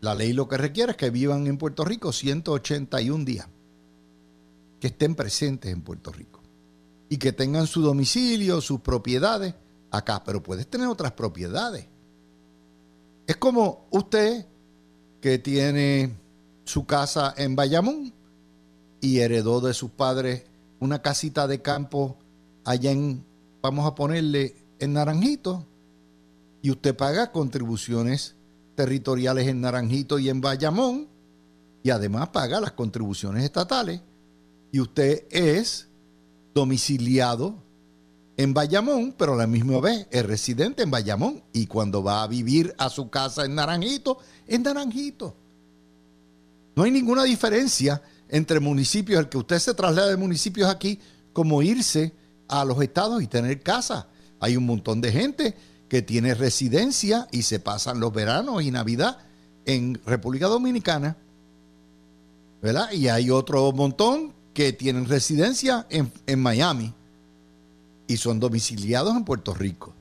La 0.00 0.14
ley 0.14 0.32
lo 0.32 0.46
que 0.46 0.56
requiere 0.56 0.92
es 0.92 0.96
que 0.96 1.10
vivan 1.10 1.46
en 1.48 1.58
Puerto 1.58 1.84
Rico 1.84 2.12
181 2.12 3.24
días, 3.24 3.48
que 4.84 4.88
estén 4.88 5.14
presentes 5.14 5.72
en 5.72 5.80
Puerto 5.80 6.12
Rico 6.12 6.42
y 7.08 7.16
que 7.16 7.32
tengan 7.32 7.66
su 7.66 7.80
domicilio, 7.80 8.60
sus 8.60 8.80
propiedades 8.80 9.54
acá, 9.90 10.22
pero 10.22 10.42
puedes 10.42 10.66
tener 10.66 10.88
otras 10.88 11.12
propiedades. 11.12 11.86
Es 13.26 13.36
como 13.38 13.86
usted 13.92 14.44
que 15.22 15.38
tiene 15.38 16.14
su 16.64 16.84
casa 16.84 17.32
en 17.34 17.56
Bayamón 17.56 18.12
y 19.00 19.20
heredó 19.20 19.62
de 19.62 19.72
sus 19.72 19.90
padres 19.90 20.44
una 20.80 21.00
casita 21.00 21.46
de 21.46 21.62
campo 21.62 22.18
allá 22.66 22.90
en, 22.90 23.24
vamos 23.62 23.86
a 23.86 23.94
ponerle, 23.94 24.54
en 24.80 24.92
Naranjito, 24.92 25.64
y 26.60 26.70
usted 26.70 26.94
paga 26.94 27.32
contribuciones 27.32 28.36
territoriales 28.74 29.48
en 29.48 29.62
Naranjito 29.62 30.18
y 30.18 30.28
en 30.28 30.42
Bayamón, 30.42 31.08
y 31.82 31.88
además 31.88 32.28
paga 32.28 32.60
las 32.60 32.72
contribuciones 32.72 33.44
estatales, 33.44 34.02
y 34.74 34.80
usted 34.80 35.22
es 35.30 35.86
domiciliado 36.52 37.62
en 38.36 38.52
Bayamón, 38.52 39.14
pero 39.16 39.34
a 39.34 39.36
la 39.36 39.46
misma 39.46 39.78
vez 39.78 40.08
es 40.10 40.26
residente 40.26 40.82
en 40.82 40.90
Bayamón, 40.90 41.44
y 41.52 41.68
cuando 41.68 42.02
va 42.02 42.24
a 42.24 42.26
vivir 42.26 42.74
a 42.76 42.90
su 42.90 43.08
casa 43.08 43.44
en 43.44 43.54
Naranjito, 43.54 44.18
en 44.48 44.64
Naranjito. 44.64 45.36
No 46.74 46.82
hay 46.82 46.90
ninguna 46.90 47.22
diferencia 47.22 48.02
entre 48.28 48.58
municipios, 48.58 49.20
el 49.20 49.28
que 49.28 49.38
usted 49.38 49.60
se 49.60 49.74
traslade 49.74 50.10
de 50.10 50.16
municipios 50.16 50.68
aquí, 50.68 50.98
como 51.32 51.62
irse 51.62 52.12
a 52.48 52.64
los 52.64 52.82
estados 52.82 53.22
y 53.22 53.28
tener 53.28 53.62
casa. 53.62 54.08
Hay 54.40 54.56
un 54.56 54.66
montón 54.66 55.00
de 55.00 55.12
gente 55.12 55.54
que 55.88 56.02
tiene 56.02 56.34
residencia 56.34 57.28
y 57.30 57.42
se 57.42 57.60
pasan 57.60 58.00
los 58.00 58.12
veranos 58.12 58.60
y 58.64 58.72
Navidad 58.72 59.18
en 59.66 60.00
República 60.04 60.48
Dominicana. 60.48 61.16
¿Verdad? 62.60 62.90
Y 62.90 63.06
hay 63.06 63.30
otro 63.30 63.70
montón 63.70 64.33
que 64.54 64.72
tienen 64.72 65.06
residencia 65.06 65.86
en, 65.90 66.12
en 66.26 66.40
Miami 66.40 66.94
y 68.06 68.16
son 68.16 68.40
domiciliados 68.40 69.14
en 69.16 69.24
Puerto 69.24 69.52
Rico. 69.52 69.92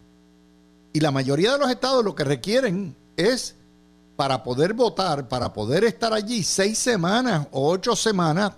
Y 0.94 1.00
la 1.00 1.12
mayoría 1.12 1.54
de 1.54 1.58
los 1.60 1.70
estados 1.70 2.06
lo 2.06 2.16
que 2.16 2.24
requieren 2.24 2.96
es 3.18 3.56
para 4.16 4.44
poder 4.44 4.74
votar, 4.74 5.28
para 5.28 5.52
poder 5.54 5.84
estar 5.84 6.14
allí 6.14 6.44
seis 6.44 6.78
semanas 6.78 7.48
o 7.52 7.70
ocho 7.70 7.96
semanas 7.96 8.54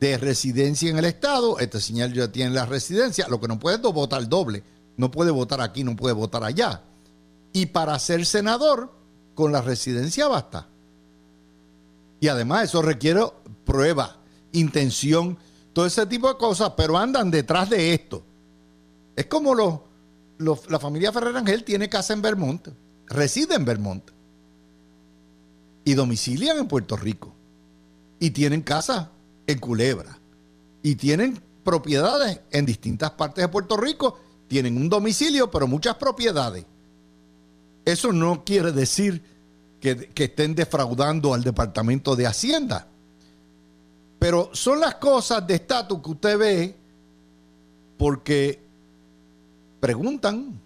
de 0.00 0.16
residencia 0.16 0.90
en 0.90 0.98
el 0.98 1.04
Estado, 1.04 1.58
este 1.58 1.80
señor 1.80 2.12
ya 2.12 2.30
tiene 2.30 2.50
la 2.50 2.66
residencia, 2.66 3.26
lo 3.28 3.40
que 3.40 3.48
no 3.48 3.58
puede 3.58 3.76
es 3.76 3.82
votar 3.82 4.28
doble, 4.28 4.62
no 4.96 5.10
puede 5.10 5.30
votar 5.30 5.60
aquí, 5.60 5.84
no 5.84 5.96
puede 5.96 6.14
votar 6.14 6.44
allá. 6.44 6.82
Y 7.52 7.66
para 7.66 7.98
ser 7.98 8.24
senador, 8.24 8.92
con 9.34 9.52
la 9.52 9.60
residencia 9.60 10.28
basta. 10.28 10.68
Y 12.20 12.28
además 12.28 12.64
eso 12.64 12.82
requiere 12.82 13.22
prueba, 13.64 14.17
intención, 14.52 15.38
todo 15.72 15.86
ese 15.86 16.06
tipo 16.06 16.28
de 16.28 16.38
cosas, 16.38 16.72
pero 16.76 16.98
andan 16.98 17.30
detrás 17.30 17.70
de 17.70 17.94
esto. 17.94 18.24
Es 19.16 19.26
como 19.26 19.54
los, 19.54 19.80
la 20.70 20.78
familia 20.78 21.12
Ferrer 21.12 21.36
Ángel 21.36 21.64
tiene 21.64 21.88
casa 21.88 22.12
en 22.12 22.22
Vermont, 22.22 22.68
reside 23.06 23.54
en 23.54 23.64
Vermont 23.64 24.10
y 25.84 25.94
domicilian 25.94 26.58
en 26.58 26.68
Puerto 26.68 26.96
Rico 26.96 27.34
y 28.20 28.30
tienen 28.30 28.62
casa 28.62 29.10
en 29.46 29.58
Culebra 29.58 30.18
y 30.82 30.94
tienen 30.96 31.40
propiedades 31.64 32.40
en 32.50 32.66
distintas 32.66 33.12
partes 33.12 33.42
de 33.42 33.48
Puerto 33.48 33.76
Rico, 33.76 34.18
tienen 34.48 34.76
un 34.76 34.88
domicilio, 34.88 35.50
pero 35.50 35.66
muchas 35.66 35.96
propiedades. 35.96 36.64
Eso 37.84 38.12
no 38.12 38.44
quiere 38.44 38.72
decir 38.72 39.22
que, 39.80 40.08
que 40.10 40.24
estén 40.24 40.54
defraudando 40.54 41.34
al 41.34 41.42
Departamento 41.42 42.16
de 42.16 42.26
Hacienda. 42.26 42.88
Pero 44.18 44.50
son 44.52 44.80
las 44.80 44.96
cosas 44.96 45.46
de 45.46 45.54
estatus 45.54 46.00
que 46.02 46.10
usted 46.10 46.38
ve 46.38 46.76
porque 47.96 48.60
preguntan, 49.80 50.60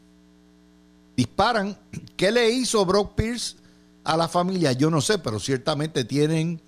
disparan, 1.16 1.76
¿qué 2.16 2.30
le 2.30 2.50
hizo 2.50 2.84
Brock 2.84 3.14
Pierce 3.14 3.56
a 4.04 4.16
la 4.16 4.28
familia, 4.28 4.72
yo 4.72 4.90
no 4.90 5.00
sé, 5.00 5.18
pero 5.18 5.38
ciertamente 5.38 6.04
tienen, 6.04 6.60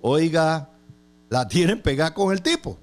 oiga, 0.00 0.70
la 1.28 1.46
tienen 1.46 1.82
pegada 1.82 2.14
con 2.14 2.32
el 2.32 2.42
tipo. 2.42 2.78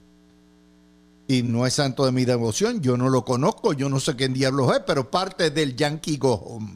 Y 1.28 1.44
no 1.44 1.66
es 1.66 1.74
santo 1.74 2.06
de 2.06 2.12
mi 2.12 2.24
devoción, 2.24 2.82
yo 2.82 2.96
no 2.96 3.10
lo 3.10 3.26
conozco, 3.26 3.74
yo 3.74 3.90
no 3.90 4.00
sé 4.00 4.16
quién 4.16 4.34
diablos 4.34 4.72
es, 4.74 4.82
pero 4.86 5.12
parte 5.12 5.50
del 5.50 5.76
Yankee 5.76 6.18
Go 6.18 6.34
Home. 6.34 6.76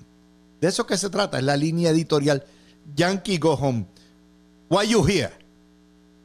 De 0.59 0.67
eso 0.67 0.85
que 0.85 0.97
se 0.97 1.09
trata, 1.09 1.37
es 1.37 1.43
la 1.43 1.55
línea 1.55 1.91
editorial 1.91 2.43
Yankee 2.95 3.37
Go 3.37 3.53
Home. 3.53 3.85
Why 4.69 4.87
you 4.87 5.05
here? 5.07 5.31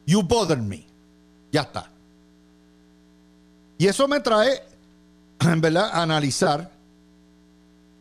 You 0.07 0.23
bother 0.23 0.59
me. 0.59 0.87
Ya 1.53 1.63
está. 1.63 1.91
Y 3.79 3.87
eso 3.87 4.09
me 4.09 4.21
trae, 4.21 4.63
en 5.41 5.61
verdad, 5.61 5.91
a 5.93 6.03
analizar 6.03 6.71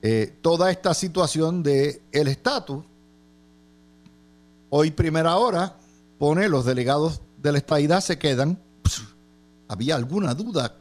eh, 0.02 0.38
toda 0.42 0.72
esta 0.72 0.94
situación 0.94 1.64
del 1.64 2.02
el 2.12 2.28
estatus. 2.28 2.86
Hoy 4.70 4.92
primera 4.92 5.36
hora 5.38 5.76
pone 6.18 6.48
los 6.48 6.66
delegados 6.66 7.22
de 7.42 7.52
la 7.52 7.58
estadidad 7.58 8.02
se 8.02 8.18
quedan. 8.18 8.60
¿Había 9.68 9.96
alguna 9.96 10.34
duda 10.36 10.76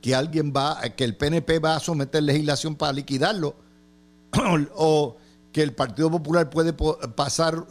que 0.00 0.14
alguien 0.14 0.52
va, 0.56 0.80
que 0.96 1.04
el 1.04 1.16
PNP 1.16 1.58
va 1.58 1.76
a 1.76 1.80
someter 1.80 2.22
legislación 2.22 2.74
para 2.74 2.92
liquidarlo? 2.92 3.54
o, 4.74 5.16
que 5.52 5.62
el 5.62 5.74
Partido 5.74 6.10
Popular 6.10 6.48
puede 6.48 6.72
pasar 6.72 7.66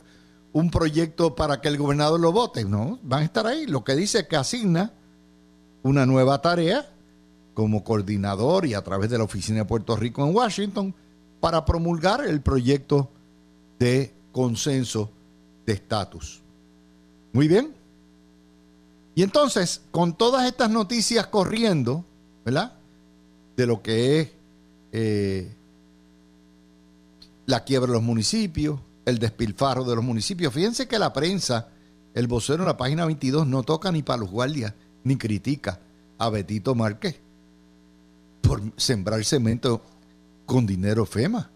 un 0.53 0.69
proyecto 0.69 1.35
para 1.35 1.61
que 1.61 1.67
el 1.67 1.77
gobernador 1.77 2.19
lo 2.19 2.31
vote. 2.31 2.65
No, 2.65 2.99
van 3.03 3.21
a 3.21 3.25
estar 3.25 3.47
ahí. 3.47 3.65
Lo 3.67 3.83
que 3.83 3.95
dice 3.95 4.19
es 4.19 4.27
que 4.27 4.35
asigna 4.35 4.93
una 5.83 6.05
nueva 6.05 6.41
tarea 6.41 6.89
como 7.53 7.83
coordinador 7.83 8.65
y 8.65 8.73
a 8.73 8.83
través 8.83 9.09
de 9.09 9.17
la 9.17 9.23
Oficina 9.23 9.59
de 9.59 9.65
Puerto 9.65 9.95
Rico 9.95 10.25
en 10.25 10.35
Washington 10.35 10.93
para 11.39 11.65
promulgar 11.65 12.25
el 12.25 12.41
proyecto 12.41 13.09
de 13.79 14.13
consenso 14.31 15.09
de 15.65 15.73
estatus. 15.73 16.41
Muy 17.33 17.47
bien. 17.47 17.73
Y 19.15 19.23
entonces, 19.23 19.81
con 19.91 20.15
todas 20.15 20.47
estas 20.47 20.69
noticias 20.69 21.27
corriendo, 21.27 22.05
¿verdad? 22.45 22.73
De 23.57 23.65
lo 23.65 23.81
que 23.81 24.19
es 24.19 24.31
eh, 24.91 25.53
la 27.45 27.63
quiebra 27.63 27.87
de 27.87 27.93
los 27.93 28.03
municipios, 28.03 28.79
el 29.05 29.19
despilfarro 29.19 29.83
de 29.83 29.95
los 29.95 30.03
municipios. 30.03 30.53
Fíjense 30.53 30.87
que 30.87 30.99
la 30.99 31.13
prensa, 31.13 31.69
el 32.13 32.27
vocero 32.27 32.63
en 32.63 32.67
la 32.67 32.77
página 32.77 33.05
22, 33.05 33.47
no 33.47 33.63
toca 33.63 33.91
ni 33.91 34.03
para 34.03 34.19
los 34.19 34.31
guardias, 34.31 34.73
ni 35.03 35.17
critica 35.17 35.79
a 36.17 36.29
Betito 36.29 36.75
Márquez 36.75 37.19
por 38.41 38.61
sembrar 38.75 39.23
cemento 39.23 39.81
con 40.45 40.65
dinero 40.65 41.05
FEMA. 41.05 41.49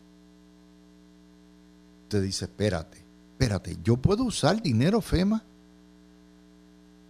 Usted 2.03 2.23
dice, 2.23 2.45
espérate, 2.45 3.03
espérate, 3.31 3.77
yo 3.83 3.97
puedo 3.97 4.23
usar 4.23 4.61
dinero 4.61 5.01
FEMA 5.01 5.43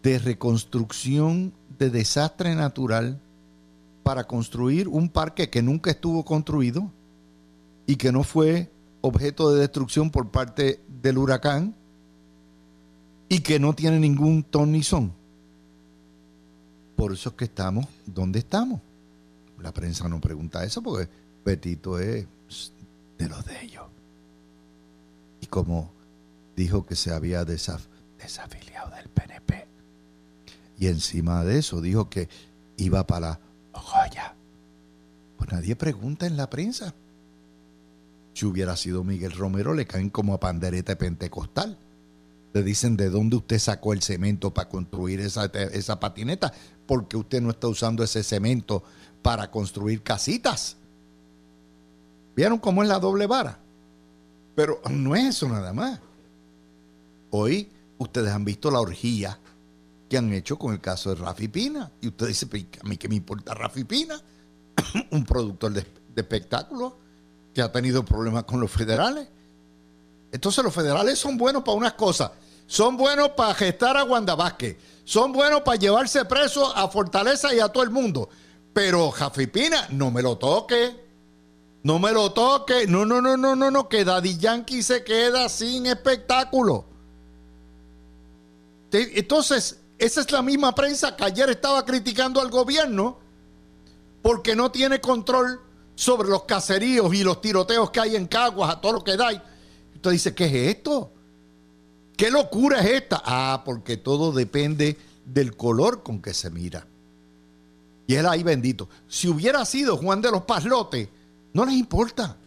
de 0.01 0.19
reconstrucción 0.19 1.53
de 1.77 1.89
desastre 1.89 2.55
natural 2.55 3.19
para 4.03 4.25
construir 4.25 4.87
un 4.87 5.09
parque 5.09 5.49
que 5.49 5.61
nunca 5.61 5.91
estuvo 5.91 6.23
construido 6.23 6.91
y 7.87 7.95
que 7.95 8.11
no 8.11 8.23
fue 8.23 8.71
objeto 9.07 9.51
de 9.51 9.61
destrucción 9.61 10.09
por 10.09 10.31
parte 10.31 10.79
del 10.87 11.19
huracán 11.19 11.75
y 13.29 13.41
que 13.41 13.59
no 13.59 13.73
tiene 13.73 13.99
ningún 13.99 14.43
ton 14.43 14.71
ni 14.71 14.81
son. 14.81 15.13
Por 16.95 17.13
eso 17.13 17.29
es 17.29 17.35
que 17.35 17.45
estamos 17.45 17.85
donde 18.05 18.39
estamos. 18.39 18.81
La 19.61 19.71
prensa 19.71 20.09
no 20.09 20.19
pregunta 20.19 20.63
eso 20.63 20.81
porque 20.81 21.07
Petito 21.43 21.99
es 21.99 22.25
de 23.17 23.29
los 23.29 23.45
de 23.45 23.63
ellos. 23.63 23.85
Y 25.41 25.45
como 25.47 25.91
dijo 26.55 26.85
que 26.85 26.95
se 26.95 27.11
había 27.11 27.45
desafiliado 27.45 28.89
del 28.95 29.09
PNP. 29.09 29.67
Y 30.79 30.87
encima 30.87 31.43
de 31.43 31.59
eso 31.59 31.79
dijo 31.79 32.09
que 32.09 32.27
iba 32.77 33.05
para 33.05 33.39
la 33.71 33.79
joya. 33.79 34.35
Pues 35.37 35.51
nadie 35.51 35.75
pregunta 35.75 36.25
en 36.25 36.37
la 36.37 36.49
prensa. 36.49 36.95
Si 38.35 38.45
hubiera 38.45 38.75
sido 38.75 39.05
Miguel 39.05 39.31
Romero, 39.31 39.73
le 39.73 39.87
caen 39.87 40.09
como 40.09 40.33
a 40.33 40.41
pandereta 40.41 40.97
pentecostal. 40.97 41.77
Le 42.53 42.63
dicen 42.63 42.97
de 42.97 43.09
dónde 43.09 43.37
usted 43.37 43.57
sacó 43.59 43.93
el 43.93 44.01
cemento 44.01 44.53
para 44.53 44.67
construir 44.67 45.21
esa, 45.21 45.99
patineta, 46.01 46.51
porque 46.85 47.15
usted 47.15 47.41
no 47.41 47.51
está 47.51 47.69
usando 47.69 48.03
ese 48.03 48.23
cemento 48.23 48.83
para 49.21 49.49
construir 49.49 50.03
casitas. 50.03 50.75
¿Vieron 52.35 52.59
cómo 52.59 52.83
es 52.83 52.89
la 52.89 52.99
doble 52.99 53.25
vara? 53.25 53.57
Pero 54.53 54.81
no 54.91 55.15
es 55.15 55.37
eso 55.37 55.47
nada 55.47 55.71
más. 55.71 56.01
Hoy 57.29 57.69
ustedes 57.97 58.33
han 58.33 58.43
visto 58.43 58.69
la 58.69 58.81
orgía 58.81 59.39
que 60.09 60.17
han 60.17 60.33
hecho 60.33 60.59
con 60.59 60.73
el 60.73 60.81
caso 60.81 61.15
de 61.15 61.21
Rafi 61.21 61.47
Pina. 61.47 61.89
Y 62.01 62.09
usted 62.09 62.27
dice, 62.27 62.47
¿a 62.81 62.85
mí 62.85 62.97
qué 62.97 63.07
me 63.07 63.15
importa 63.15 63.53
Rafi 63.53 63.85
Pina? 63.85 64.21
Un 65.11 65.23
productor 65.23 65.71
de, 65.71 65.85
de 66.13 66.21
espectáculos 66.21 67.04
que 67.55 67.61
ha 67.61 67.71
tenido 67.71 68.03
problemas 68.03 68.43
con 68.43 68.59
los 68.59 68.69
federales. 68.69 69.27
Entonces 70.31 70.61
los 70.63 70.73
federales 70.73 71.17
son 71.17 71.37
buenos 71.37 71.63
para 71.63 71.77
unas 71.77 71.93
cosas. 71.93 72.31
Son 72.67 72.97
buenos 72.97 73.29
para 73.29 73.55
gestar 73.55 73.95
a 73.95 74.03
Wanda 74.03 74.35
Vázquez. 74.35 74.77
Son 75.05 75.31
buenos 75.31 75.61
para 75.61 75.77
llevarse 75.77 76.25
preso 76.25 76.75
a 76.75 76.89
Fortaleza 76.89 77.53
y 77.53 77.61
a 77.61 77.69
todo 77.69 77.83
el 77.83 77.91
mundo. 77.91 78.27
Pero 78.73 79.13
Rafi 79.17 79.47
Pina, 79.47 79.87
no 79.91 80.11
me 80.11 80.21
lo 80.21 80.37
toque. 80.37 81.05
No 81.83 81.97
me 81.97 82.11
lo 82.11 82.33
toque. 82.33 82.87
No, 82.87 83.05
no, 83.05 83.21
no, 83.21 83.37
no, 83.37 83.55
no, 83.55 83.71
no. 83.71 83.87
Que 83.87 84.03
Daddy 84.03 84.37
Yankee 84.37 84.83
se 84.83 85.05
queda 85.05 85.47
sin 85.47 85.85
espectáculo. 85.85 86.85
Entonces, 88.91 89.79
esa 89.97 90.21
es 90.21 90.31
la 90.31 90.41
misma 90.41 90.75
prensa 90.75 91.15
que 91.15 91.23
ayer 91.23 91.49
estaba 91.49 91.85
criticando 91.85 92.41
al 92.41 92.49
gobierno 92.49 93.17
porque 94.21 94.55
no 94.55 94.71
tiene 94.71 94.99
control 94.99 95.64
sobre 95.95 96.29
los 96.29 96.43
caseríos 96.43 97.13
y 97.13 97.23
los 97.23 97.41
tiroteos 97.41 97.89
que 97.89 97.99
hay 97.99 98.15
en 98.15 98.27
Caguas, 98.27 98.69
a 98.69 98.81
todo 98.81 98.93
lo 98.93 99.03
que 99.03 99.17
da. 99.17 99.29
Usted 99.95 100.11
dice, 100.11 100.35
¿qué 100.35 100.45
es 100.45 100.75
esto? 100.75 101.11
¿Qué 102.15 102.29
locura 102.29 102.81
es 102.81 102.91
esta? 102.91 103.21
Ah, 103.25 103.63
porque 103.65 103.97
todo 103.97 104.31
depende 104.31 104.97
del 105.25 105.55
color 105.55 106.03
con 106.03 106.21
que 106.21 106.33
se 106.33 106.49
mira. 106.49 106.85
Y 108.07 108.15
él 108.15 108.25
ahí 108.27 108.43
bendito. 108.43 108.87
Si 109.07 109.27
hubiera 109.27 109.65
sido 109.65 109.97
Juan 109.97 110.21
de 110.21 110.31
los 110.31 110.43
Paslotes, 110.43 111.09
no 111.53 111.65
les 111.65 111.75
importa. 111.75 112.37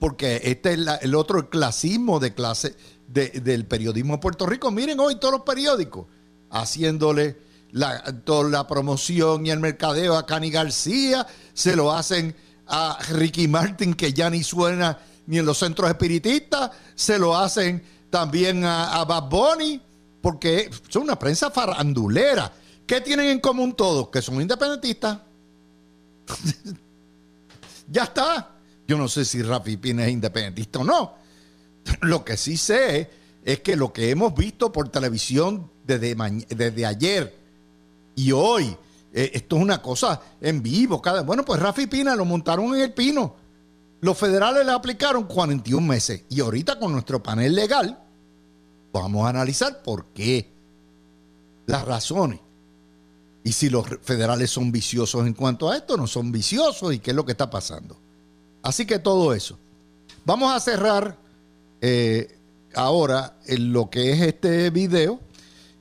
Porque 0.00 0.40
este 0.44 0.74
es 0.74 0.80
el 1.02 1.14
otro 1.14 1.48
clasismo 1.48 2.18
de 2.18 2.34
clase 2.34 2.74
del 3.06 3.66
periodismo 3.66 4.14
de 4.14 4.18
Puerto 4.18 4.46
Rico. 4.46 4.70
Miren 4.70 4.98
hoy 5.00 5.16
todos 5.16 5.32
los 5.32 5.42
periódicos 5.42 6.06
haciéndole 6.50 7.36
la, 7.72 8.02
toda 8.24 8.48
la 8.48 8.66
promoción 8.66 9.46
y 9.46 9.50
el 9.50 9.60
mercadeo 9.60 10.16
a 10.16 10.26
Cani 10.26 10.50
García, 10.50 11.26
se 11.52 11.74
lo 11.74 11.92
hacen 11.92 12.34
a 12.66 12.98
Ricky 13.10 13.48
Martin, 13.48 13.94
que 13.94 14.12
ya 14.12 14.30
ni 14.30 14.42
suena 14.42 14.98
ni 15.26 15.38
en 15.38 15.46
los 15.46 15.58
centros 15.58 15.88
espiritistas, 15.88 16.70
se 16.94 17.18
lo 17.18 17.36
hacen 17.36 17.82
también 18.10 18.64
a, 18.64 19.00
a 19.00 19.04
Bad 19.04 19.28
Bunny, 19.28 19.80
porque 20.20 20.70
son 20.88 21.04
una 21.04 21.18
prensa 21.18 21.50
farandulera. 21.50 22.52
¿Qué 22.86 23.00
tienen 23.00 23.28
en 23.28 23.40
común 23.40 23.74
todos? 23.74 24.08
Que 24.08 24.20
son 24.20 24.40
independentistas. 24.40 25.18
ya 27.90 28.04
está. 28.04 28.50
Yo 28.86 28.98
no 28.98 29.08
sé 29.08 29.24
si 29.24 29.42
Rafi 29.42 29.76
Pina 29.76 30.04
es 30.04 30.12
independentista 30.12 30.80
o 30.80 30.84
no. 30.84 31.14
Lo 32.02 32.24
que 32.24 32.36
sí 32.36 32.56
sé 32.56 33.10
es 33.44 33.60
que 33.60 33.76
lo 33.76 33.92
que 33.92 34.10
hemos 34.10 34.34
visto 34.34 34.72
por 34.72 34.88
televisión 34.88 35.70
desde, 35.86 36.14
desde 36.48 36.86
ayer 36.86 37.34
y 38.16 38.32
hoy, 38.32 38.76
eh, 39.16 39.30
esto 39.32 39.56
es 39.56 39.62
una 39.62 39.80
cosa 39.80 40.20
en 40.40 40.60
vivo. 40.60 41.00
Cada, 41.00 41.22
bueno, 41.22 41.44
pues 41.44 41.60
Rafi 41.60 41.86
Pina 41.86 42.16
lo 42.16 42.24
montaron 42.24 42.74
en 42.74 42.80
el 42.80 42.92
pino. 42.92 43.36
Los 44.00 44.18
federales 44.18 44.66
le 44.66 44.72
aplicaron 44.72 45.24
41 45.24 45.86
meses. 45.86 46.24
Y 46.28 46.40
ahorita 46.40 46.80
con 46.80 46.92
nuestro 46.92 47.22
panel 47.22 47.54
legal, 47.54 47.96
vamos 48.92 49.24
a 49.24 49.28
analizar 49.28 49.82
por 49.82 50.06
qué. 50.06 50.50
Las 51.66 51.84
razones. 51.84 52.40
Y 53.44 53.52
si 53.52 53.70
los 53.70 53.86
federales 54.02 54.50
son 54.50 54.72
viciosos 54.72 55.24
en 55.26 55.34
cuanto 55.34 55.70
a 55.70 55.76
esto, 55.76 55.96
no 55.96 56.08
son 56.08 56.32
viciosos 56.32 56.92
y 56.92 56.98
qué 56.98 57.12
es 57.12 57.16
lo 57.16 57.24
que 57.24 57.32
está 57.32 57.48
pasando. 57.48 57.96
Así 58.62 58.84
que 58.84 58.98
todo 58.98 59.32
eso. 59.32 59.58
Vamos 60.24 60.52
a 60.52 60.58
cerrar 60.58 61.16
eh, 61.80 62.36
ahora 62.74 63.36
en 63.46 63.72
lo 63.72 63.90
que 63.90 64.12
es 64.12 64.20
este 64.22 64.70
video 64.70 65.20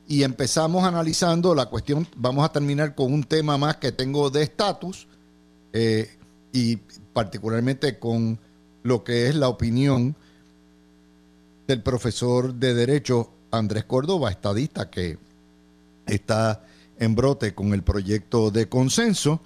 y 0.08 0.24
empezamos 0.24 0.84
analizando 0.84 1.56
la 1.56 1.68
cuestión. 1.68 2.08
Vamos 2.16 2.46
a 2.46 2.52
terminar 2.52 2.96
con 2.96 3.14
un 3.14 3.24
tema 3.24 3.58
más 3.58 3.78
que 3.78 3.92
tengo 3.92 4.30
de 4.30 4.44
estatus 4.44 5.08
eh, 5.72 6.10
y 6.52 6.78
particularmente 7.14 8.00
con 8.00 8.40
lo 8.84 9.04
que 9.04 9.28
es 9.28 9.36
la 9.36 9.48
opinión 9.48 10.16
del 11.68 11.82
profesor 11.82 12.54
de 12.54 12.74
Derecho 12.74 13.30
Andrés 13.52 13.86
Córdoba, 13.86 14.30
estadista 14.30 14.90
que 14.90 15.18
está 16.06 16.66
en 17.00 17.16
brote 17.16 17.56
con 17.56 17.74
el 17.74 17.84
proyecto 17.84 18.52
de 18.52 18.68
consenso. 18.68 19.42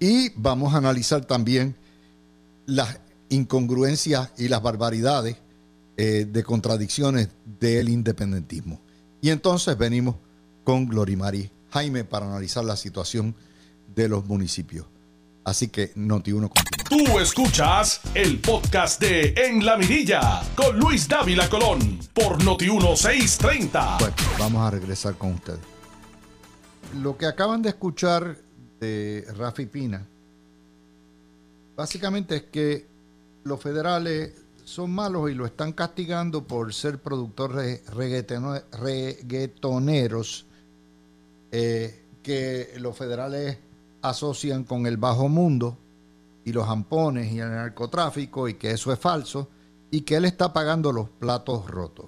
Y 0.00 0.30
vamos 0.36 0.74
a 0.74 0.78
analizar 0.78 1.24
también 1.24 1.74
las 2.66 3.00
incongruencias 3.30 4.30
y 4.36 4.48
las 4.48 4.62
barbaridades 4.62 5.36
eh, 5.96 6.26
de 6.30 6.44
contradicciones 6.44 7.28
del 7.58 7.88
independentismo. 7.88 8.80
Y 9.20 9.30
entonces 9.30 9.76
venimos 9.76 10.16
con 10.64 10.86
Glorimari 10.86 11.50
Jaime 11.70 12.04
para 12.04 12.26
analizar 12.26 12.64
la 12.64 12.76
situación 12.76 13.34
de 13.94 14.08
los 14.08 14.26
municipios. 14.26 14.86
Así 15.44 15.68
que 15.68 15.94
Noti1 15.94 16.50
continúa. 16.50 16.84
Tú 16.88 17.18
escuchas 17.18 18.00
el 18.14 18.38
podcast 18.38 19.00
de 19.00 19.34
En 19.36 19.64
la 19.64 19.76
Mirilla 19.76 20.42
con 20.54 20.78
Luis 20.78 21.08
Dávila 21.08 21.48
Colón 21.48 21.98
por 22.12 22.42
Noti1 22.42 22.96
630. 22.96 23.96
Bueno, 23.98 24.14
vamos 24.38 24.66
a 24.66 24.70
regresar 24.70 25.16
con 25.16 25.34
ustedes. 25.34 25.60
Lo 27.00 27.16
que 27.16 27.26
acaban 27.26 27.62
de 27.62 27.70
escuchar 27.70 28.36
de 28.78 29.26
Rafi 29.36 29.66
Pina, 29.66 30.06
básicamente 31.76 32.36
es 32.36 32.42
que 32.44 32.86
los 33.44 33.60
federales 33.60 34.32
son 34.68 34.90
malos 34.90 35.30
y 35.30 35.34
lo 35.34 35.46
están 35.46 35.72
castigando 35.72 36.46
por 36.46 36.74
ser 36.74 37.00
productores 37.00 37.80
reggaetoneros 37.88 40.44
eh, 41.50 42.04
que 42.22 42.74
los 42.78 42.94
federales 42.94 43.56
asocian 44.02 44.64
con 44.64 44.86
el 44.86 44.98
bajo 44.98 45.30
mundo 45.30 45.78
y 46.44 46.52
los 46.52 46.68
ampones 46.68 47.32
y 47.32 47.40
el 47.40 47.50
narcotráfico 47.50 48.46
y 48.46 48.52
que 48.54 48.72
eso 48.72 48.92
es 48.92 48.98
falso 48.98 49.48
y 49.90 50.02
que 50.02 50.16
él 50.16 50.26
está 50.26 50.52
pagando 50.52 50.92
los 50.92 51.08
platos 51.08 51.66
rotos. 51.66 52.04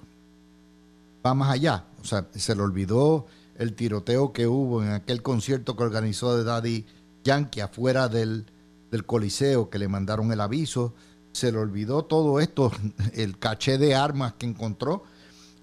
Va 1.25 1.33
más 1.33 1.51
allá, 1.51 1.85
o 1.99 2.05
sea, 2.05 2.27
se 2.31 2.55
le 2.55 2.61
olvidó 2.61 3.25
el 3.55 3.73
tiroteo 3.73 4.33
que 4.33 4.45
hubo 4.45 4.83
en 4.83 4.91
aquel 4.91 5.23
concierto 5.23 5.75
que 5.75 5.81
organizó 5.81 6.37
de 6.37 6.43
Daddy 6.43 6.85
Yankee 7.23 7.61
afuera 7.61 8.07
del, 8.07 8.45
del 8.91 9.03
Coliseo, 9.03 9.71
que 9.71 9.79
le 9.79 9.87
mandaron 9.87 10.31
el 10.31 10.41
aviso 10.41 10.93
se 11.31 11.51
le 11.51 11.57
olvidó 11.57 12.03
todo 12.03 12.39
esto, 12.39 12.71
el 13.13 13.37
caché 13.37 13.77
de 13.77 13.95
armas 13.95 14.33
que 14.33 14.45
encontró, 14.45 15.03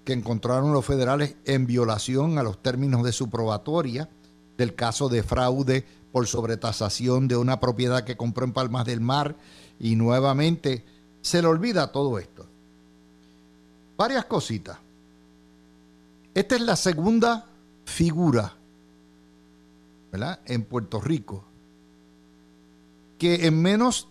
que 0.03 0.13
encontraron 0.13 0.73
los 0.73 0.85
federales 0.85 1.35
en 1.45 1.67
violación 1.67 2.37
a 2.37 2.43
los 2.43 2.61
términos 2.61 3.03
de 3.03 3.11
su 3.11 3.29
probatoria 3.29 4.09
del 4.57 4.75
caso 4.75 5.07
de 5.09 5.23
fraude 5.23 5.85
por 6.11 6.27
sobretasación 6.27 7.27
de 7.27 7.37
una 7.37 7.59
propiedad 7.59 8.03
que 8.03 8.17
compró 8.17 8.45
en 8.45 8.53
Palmas 8.53 8.85
del 8.85 9.01
Mar 9.01 9.35
y 9.79 9.95
nuevamente 9.95 10.83
se 11.21 11.41
le 11.41 11.47
olvida 11.47 11.91
todo 11.91 12.19
esto. 12.19 12.45
Varias 13.95 14.25
cositas. 14.25 14.77
Esta 16.33 16.55
es 16.55 16.61
la 16.61 16.75
segunda 16.75 17.45
figura 17.85 18.55
¿verdad? 20.11 20.39
en 20.45 20.63
Puerto 20.63 20.99
Rico 20.99 21.43
que 23.19 23.45
en 23.45 23.61
menos 23.61 24.07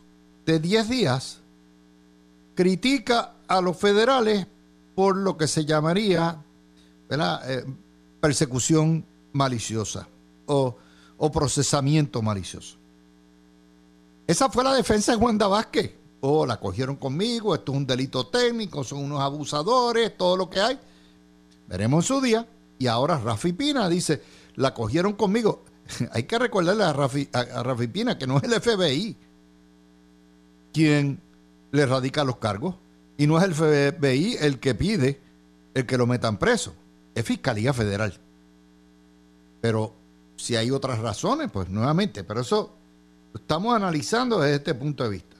de 0.46 0.60
10 0.60 0.88
días 0.88 1.37
critica 2.58 3.34
a 3.46 3.60
los 3.60 3.76
federales 3.76 4.44
por 4.96 5.16
lo 5.16 5.36
que 5.36 5.46
se 5.46 5.64
llamaría 5.64 6.42
eh, 7.08 7.64
persecución 8.20 9.04
maliciosa 9.32 10.08
o, 10.46 10.74
procesamiento 11.32 12.20
malicioso. 12.20 12.76
Esa 14.26 14.50
fue 14.50 14.64
la 14.64 14.74
defensa 14.74 15.12
de 15.12 15.18
Juan 15.18 15.38
Vázquez. 15.38 15.94
Oh, 16.20 16.44
la 16.44 16.58
cogieron 16.58 16.96
conmigo, 16.96 17.54
esto 17.54 17.70
es 17.70 17.78
un 17.78 17.86
delito 17.86 18.26
técnico, 18.26 18.82
son 18.82 19.04
unos 19.04 19.20
abusadores, 19.20 20.16
todo 20.16 20.36
lo 20.36 20.50
que 20.50 20.58
hay. 20.60 20.80
Veremos 21.68 22.06
su 22.06 22.20
día. 22.20 22.44
Y 22.76 22.88
ahora 22.88 23.20
Rafi 23.20 23.52
Pina 23.52 23.88
dice, 23.88 24.20
la 24.56 24.74
cogieron 24.74 25.12
conmigo. 25.12 25.62
hay 26.10 26.24
que 26.24 26.36
recordarle 26.40 26.82
a 26.82 26.92
Rafi, 26.92 27.28
a 27.32 27.62
Rafi 27.62 27.86
Pina 27.86 28.18
que 28.18 28.26
no 28.26 28.38
es 28.38 28.42
el 28.42 28.60
FBI 28.60 29.16
quien 30.72 31.20
le 31.70 31.86
radica 31.86 32.24
los 32.24 32.36
cargos. 32.36 32.76
Y 33.16 33.26
no 33.26 33.38
es 33.38 33.44
el 33.44 33.54
FBI 33.54 34.36
el 34.40 34.58
que 34.60 34.74
pide 34.74 35.20
el 35.74 35.86
que 35.86 35.98
lo 35.98 36.06
metan 36.06 36.38
preso. 36.38 36.74
Es 37.14 37.24
Fiscalía 37.24 37.72
Federal. 37.72 38.18
Pero 39.60 39.94
si 40.36 40.56
hay 40.56 40.70
otras 40.70 40.98
razones, 41.00 41.50
pues 41.50 41.68
nuevamente, 41.68 42.24
pero 42.24 42.40
eso 42.40 42.72
estamos 43.34 43.74
analizando 43.74 44.38
desde 44.38 44.56
este 44.56 44.74
punto 44.74 45.04
de 45.04 45.10
vista. 45.10 45.36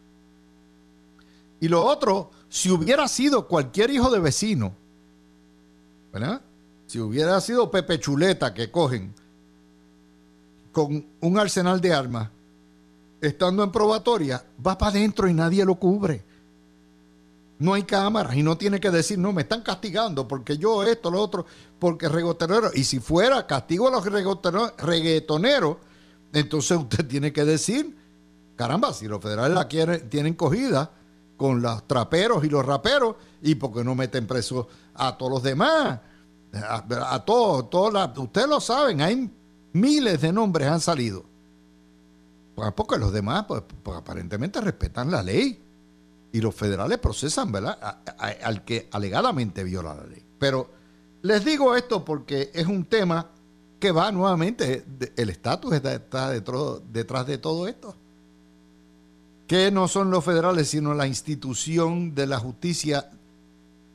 Y 1.60 1.68
lo 1.68 1.84
otro, 1.84 2.30
si 2.48 2.70
hubiera 2.70 3.06
sido 3.08 3.46
cualquier 3.46 3.90
hijo 3.90 4.10
de 4.10 4.20
vecino, 4.20 4.74
¿verdad? 6.12 6.40
Si 6.86 6.98
hubiera 7.00 7.40
sido 7.40 7.70
Pepe 7.70 7.98
Chuleta 8.00 8.54
que 8.54 8.70
cogen 8.70 9.14
con 10.72 11.06
un 11.20 11.38
arsenal 11.38 11.80
de 11.80 11.92
armas, 11.92 12.30
estando 13.20 13.62
en 13.62 13.72
probatoria, 13.72 14.44
va 14.64 14.76
para 14.76 14.90
adentro 14.90 15.28
y 15.28 15.35
nadie 15.35 15.64
lo 15.64 15.74
cubre. 15.76 16.24
No 17.59 17.74
hay 17.74 17.83
cámaras 17.83 18.37
y 18.37 18.42
no 18.42 18.57
tiene 18.57 18.78
que 18.78 18.90
decir, 18.90 19.18
no, 19.18 19.33
me 19.33 19.42
están 19.42 19.62
castigando 19.62 20.28
porque 20.28 20.59
yo 20.59 20.85
esto, 20.85 21.11
lo 21.11 21.20
otro, 21.20 21.44
porque 21.78 22.09
regotonero. 22.09 22.70
Y 22.72 22.85
si 22.85 23.00
fuera 23.00 23.46
castigo 23.46 23.88
a 23.88 23.90
los 23.90 24.04
reggaetoneros, 24.78 25.76
entonces 26.33 26.78
usted 26.78 27.07
tiene 27.09 27.33
que 27.33 27.44
decir, 27.44 27.96
caramba, 28.54 28.92
si 28.92 29.09
los 29.09 29.20
federales 29.20 29.54
la 29.54 29.66
quieren, 29.66 30.09
tienen 30.09 30.35
cogida 30.35 30.92
con 31.37 31.62
los 31.62 31.87
traperos 31.87 32.44
y 32.44 32.48
los 32.48 32.64
raperos, 32.64 33.16
y 33.42 33.54
porque 33.57 33.85
no 33.85 33.94
meten 33.94 34.26
preso 34.26 34.68
a 34.94 35.16
todos 35.16 35.33
los 35.33 35.42
demás, 35.42 36.00
a, 36.52 37.24
todos, 37.24 37.70
todos 37.70 38.18
ustedes 38.18 38.48
lo 38.48 38.61
saben, 38.61 39.00
hay 39.00 39.31
miles 39.72 40.20
de 40.20 40.33
nombres 40.33 40.68
han 40.68 40.81
salido. 40.81 41.24
Porque 42.75 42.99
los 42.99 43.12
demás, 43.12 43.44
pues, 43.47 43.62
pues 43.83 43.97
aparentemente 43.97 44.61
respetan 44.61 45.11
la 45.11 45.23
ley 45.23 45.62
y 46.33 46.40
los 46.40 46.55
federales 46.55 46.99
procesan, 46.99 47.51
¿verdad? 47.53 48.03
al 48.18 48.64
que 48.64 48.88
alegadamente 48.92 49.64
viola 49.64 49.94
la 49.94 50.05
ley. 50.05 50.25
Pero 50.38 50.71
les 51.23 51.44
digo 51.44 51.75
esto 51.75 52.05
porque 52.05 52.51
es 52.55 52.66
un 52.66 52.85
tema 52.85 53.31
que 53.81 53.92
va 53.92 54.11
nuevamente, 54.12 54.85
el 55.16 55.31
estatus 55.31 55.73
está, 55.75 56.31
detrás 56.31 57.27
de 57.27 57.38
todo 57.38 57.68
esto. 57.68 57.94
Que 59.47 59.71
no 59.71 59.88
son 59.88 60.11
los 60.11 60.25
federales, 60.25 60.68
sino 60.68 60.92
la 60.94 61.07
institución 61.07 62.14
de 62.14 62.27
la 62.27 62.38
justicia 62.38 63.11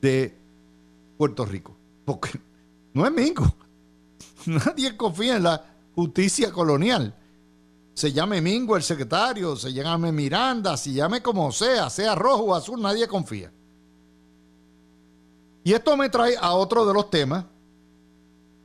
de 0.01 0.35
Puerto 1.17 1.45
Rico. 1.45 1.75
Porque 2.05 2.39
no 2.93 3.05
es 3.05 3.11
Mingo. 3.11 3.55
Nadie 4.45 4.97
confía 4.97 5.37
en 5.37 5.43
la 5.43 5.63
justicia 5.95 6.51
colonial 6.51 7.15
se 7.93 8.11
llame 8.11 8.41
Mingo 8.41 8.75
el 8.75 8.83
secretario, 8.83 9.55
se 9.55 9.71
llame 9.71 10.11
Miranda, 10.11 10.75
se 10.77 10.93
llame 10.93 11.21
como 11.21 11.51
sea, 11.51 11.89
sea 11.89 12.15
rojo 12.15 12.45
o 12.45 12.55
azul, 12.55 12.81
nadie 12.81 13.07
confía. 13.07 13.51
Y 15.63 15.73
esto 15.73 15.95
me 15.95 16.09
trae 16.09 16.35
a 16.39 16.53
otro 16.53 16.85
de 16.85 16.93
los 16.93 17.09
temas. 17.09 17.45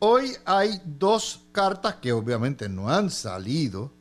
Hoy 0.01 0.33
hay 0.45 0.81
dos 0.85 1.41
cartas 1.53 1.97
que 1.97 2.13
obviamente 2.13 2.69
no 2.69 2.89
han 2.89 3.11
salido 3.11 3.93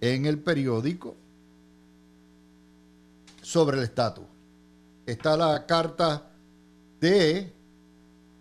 en 0.00 0.26
el 0.26 0.38
periódico 0.38 1.14
sobre 3.42 3.78
el 3.78 3.84
estatus. 3.84 4.24
Está 5.06 5.36
la 5.36 5.66
carta 5.66 6.30
de 7.00 7.52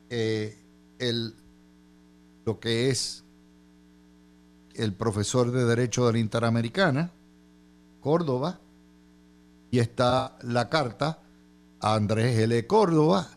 eh, 0.10 0.58
el, 0.98 1.36
lo 2.46 2.60
que 2.60 2.90
es 2.90 3.24
el 4.80 4.94
profesor 4.94 5.52
de 5.52 5.66
Derecho 5.66 6.08
de 6.08 6.14
la 6.14 6.20
Interamericana, 6.20 7.12
Córdoba, 8.02 8.60
y 9.72 9.80
está 9.80 10.38
la 10.42 10.70
carta 10.70 11.20
a 11.82 11.96
Andrés 11.96 12.40
L. 12.40 12.66
Córdoba, 12.66 13.28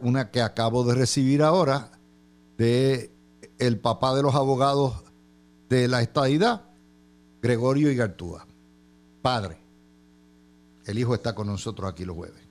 una 0.00 0.30
que 0.30 0.42
acabo 0.42 0.84
de 0.84 0.94
recibir 0.94 1.42
ahora 1.42 1.92
de 2.58 3.10
el 3.58 3.78
papá 3.78 4.14
de 4.14 4.22
los 4.22 4.34
abogados 4.34 5.04
de 5.68 5.88
la 5.88 6.02
estadidad, 6.02 6.62
Gregorio 7.40 7.90
Igartúa, 7.90 8.46
padre. 9.22 9.58
El 10.84 10.98
hijo 10.98 11.14
está 11.14 11.34
con 11.34 11.46
nosotros 11.46 11.90
aquí 11.90 12.04
los 12.04 12.16
jueves. 12.16 12.42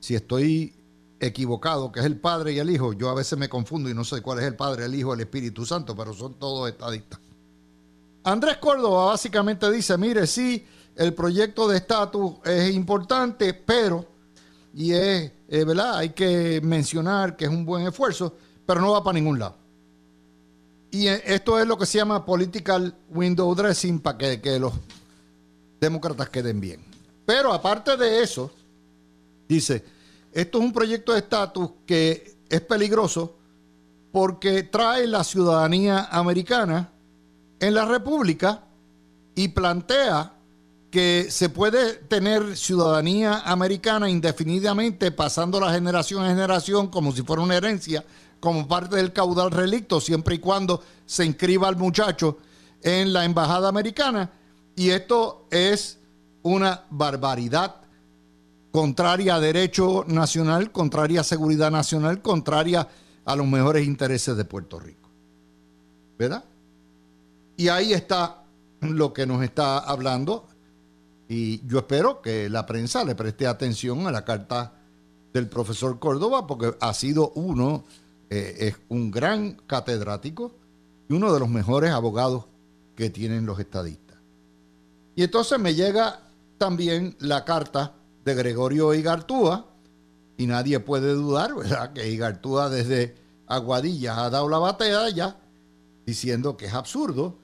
Si 0.00 0.14
estoy 0.14 0.75
equivocado, 1.20 1.90
que 1.92 2.00
es 2.00 2.06
el 2.06 2.18
Padre 2.18 2.52
y 2.52 2.58
el 2.58 2.70
Hijo. 2.70 2.92
Yo 2.92 3.08
a 3.08 3.14
veces 3.14 3.38
me 3.38 3.48
confundo 3.48 3.88
y 3.88 3.94
no 3.94 4.04
sé 4.04 4.20
cuál 4.20 4.40
es 4.40 4.44
el 4.44 4.56
Padre, 4.56 4.84
el 4.84 4.94
Hijo, 4.94 5.14
el 5.14 5.20
Espíritu 5.20 5.64
Santo, 5.64 5.96
pero 5.96 6.12
son 6.12 6.34
todos 6.34 6.68
estadistas. 6.68 7.20
Andrés 8.24 8.56
Córdoba 8.58 9.06
básicamente 9.06 9.70
dice, 9.70 9.96
mire, 9.96 10.26
sí, 10.26 10.66
el 10.96 11.14
proyecto 11.14 11.68
de 11.68 11.76
estatus 11.76 12.34
es 12.44 12.74
importante, 12.74 13.54
pero, 13.54 14.04
y 14.74 14.92
es, 14.92 15.32
eh, 15.48 15.64
¿verdad? 15.64 15.98
Hay 15.98 16.10
que 16.10 16.60
mencionar 16.62 17.36
que 17.36 17.44
es 17.44 17.50
un 17.50 17.64
buen 17.64 17.86
esfuerzo, 17.86 18.34
pero 18.66 18.80
no 18.80 18.92
va 18.92 19.04
para 19.04 19.14
ningún 19.14 19.38
lado. 19.38 19.56
Y 20.90 21.06
eh, 21.06 21.22
esto 21.24 21.60
es 21.60 21.66
lo 21.66 21.78
que 21.78 21.86
se 21.86 21.98
llama 21.98 22.24
political 22.24 22.94
window 23.10 23.54
dressing 23.54 24.00
para 24.00 24.18
que, 24.18 24.40
que 24.40 24.58
los 24.58 24.72
demócratas 25.80 26.28
queden 26.28 26.60
bien. 26.60 26.84
Pero 27.24 27.52
aparte 27.52 27.96
de 27.96 28.22
eso, 28.22 28.50
dice, 29.48 29.84
esto 30.36 30.58
es 30.58 30.64
un 30.64 30.72
proyecto 30.72 31.14
de 31.14 31.20
estatus 31.20 31.70
que 31.86 32.36
es 32.50 32.60
peligroso 32.60 33.36
porque 34.12 34.64
trae 34.64 35.06
la 35.06 35.24
ciudadanía 35.24 36.08
americana 36.10 36.90
en 37.58 37.72
la 37.72 37.86
República 37.86 38.62
y 39.34 39.48
plantea 39.48 40.34
que 40.90 41.28
se 41.30 41.48
puede 41.48 41.94
tener 41.94 42.54
ciudadanía 42.54 43.38
americana 43.46 44.10
indefinidamente 44.10 45.10
pasando 45.10 45.58
la 45.58 45.72
generación 45.72 46.22
a 46.22 46.28
generación 46.28 46.88
como 46.88 47.12
si 47.12 47.22
fuera 47.22 47.40
una 47.40 47.56
herencia, 47.56 48.04
como 48.38 48.68
parte 48.68 48.96
del 48.96 49.14
caudal 49.14 49.50
relicto, 49.50 50.02
siempre 50.02 50.34
y 50.34 50.38
cuando 50.38 50.82
se 51.06 51.24
inscriba 51.24 51.66
al 51.66 51.76
muchacho 51.76 52.36
en 52.82 53.14
la 53.14 53.24
embajada 53.24 53.70
americana. 53.70 54.30
Y 54.74 54.90
esto 54.90 55.46
es 55.50 55.98
una 56.42 56.84
barbaridad 56.90 57.85
contraria 58.76 59.36
a 59.36 59.40
derecho 59.40 60.04
nacional, 60.06 60.70
contraria 60.70 61.22
a 61.22 61.24
seguridad 61.24 61.70
nacional, 61.70 62.20
contraria 62.20 62.86
a 63.24 63.34
los 63.34 63.46
mejores 63.46 63.86
intereses 63.86 64.36
de 64.36 64.44
Puerto 64.44 64.78
Rico. 64.78 65.08
¿Verdad? 66.18 66.44
Y 67.56 67.68
ahí 67.68 67.94
está 67.94 68.42
lo 68.82 69.14
que 69.14 69.24
nos 69.24 69.42
está 69.42 69.78
hablando 69.78 70.46
y 71.26 71.66
yo 71.66 71.78
espero 71.78 72.20
que 72.20 72.50
la 72.50 72.66
prensa 72.66 73.02
le 73.02 73.14
preste 73.14 73.46
atención 73.46 74.06
a 74.06 74.12
la 74.12 74.26
carta 74.26 74.74
del 75.32 75.48
profesor 75.48 75.98
Córdoba 75.98 76.46
porque 76.46 76.76
ha 76.78 76.92
sido 76.92 77.30
uno, 77.30 77.82
eh, 78.28 78.56
es 78.58 78.76
un 78.90 79.10
gran 79.10 79.52
catedrático 79.66 80.52
y 81.08 81.14
uno 81.14 81.32
de 81.32 81.40
los 81.40 81.48
mejores 81.48 81.92
abogados 81.92 82.44
que 82.94 83.08
tienen 83.08 83.46
los 83.46 83.58
estadistas. 83.58 84.18
Y 85.14 85.22
entonces 85.22 85.58
me 85.58 85.74
llega 85.74 86.20
también 86.58 87.16
la 87.20 87.46
carta 87.46 87.95
de 88.26 88.34
Gregorio 88.34 88.92
Igartúa, 88.92 89.66
y 90.36 90.48
nadie 90.48 90.80
puede 90.80 91.14
dudar, 91.14 91.54
¿verdad?, 91.54 91.92
que 91.92 92.10
Igartúa 92.10 92.68
desde 92.68 93.14
Aguadilla 93.46 94.24
ha 94.24 94.30
dado 94.30 94.48
la 94.48 94.58
batalla 94.58 95.36
diciendo 96.04 96.56
que 96.56 96.66
es 96.66 96.74
absurdo, 96.74 97.38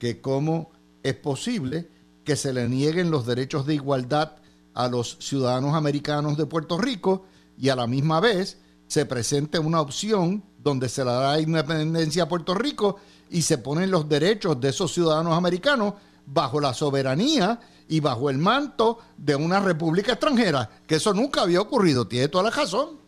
que 0.00 0.20
cómo 0.20 0.72
es 1.04 1.14
posible 1.14 1.88
que 2.24 2.34
se 2.34 2.52
le 2.52 2.68
nieguen 2.68 3.12
los 3.12 3.26
derechos 3.26 3.64
de 3.64 3.74
igualdad 3.74 4.32
a 4.74 4.88
los 4.88 5.18
ciudadanos 5.20 5.74
americanos 5.74 6.36
de 6.36 6.46
Puerto 6.46 6.78
Rico 6.78 7.26
y 7.56 7.68
a 7.68 7.76
la 7.76 7.86
misma 7.86 8.18
vez 8.18 8.58
se 8.88 9.06
presente 9.06 9.60
una 9.60 9.80
opción 9.80 10.42
donde 10.58 10.88
se 10.88 11.04
le 11.04 11.12
da 11.12 11.40
independencia 11.40 12.24
a 12.24 12.28
Puerto 12.28 12.54
Rico 12.54 12.96
y 13.30 13.42
se 13.42 13.58
ponen 13.58 13.92
los 13.92 14.08
derechos 14.08 14.60
de 14.60 14.70
esos 14.70 14.92
ciudadanos 14.92 15.34
americanos 15.34 15.94
bajo 16.26 16.60
la 16.60 16.74
soberanía 16.74 17.60
y 17.88 18.00
bajo 18.00 18.30
el 18.30 18.38
manto 18.38 18.98
de 19.16 19.36
una 19.36 19.60
república 19.60 20.12
extranjera, 20.12 20.70
que 20.86 20.96
eso 20.96 21.12
nunca 21.12 21.42
había 21.42 21.60
ocurrido, 21.60 22.06
tiene 22.06 22.28
toda 22.28 22.44
la 22.44 22.50
razón. 22.50 22.98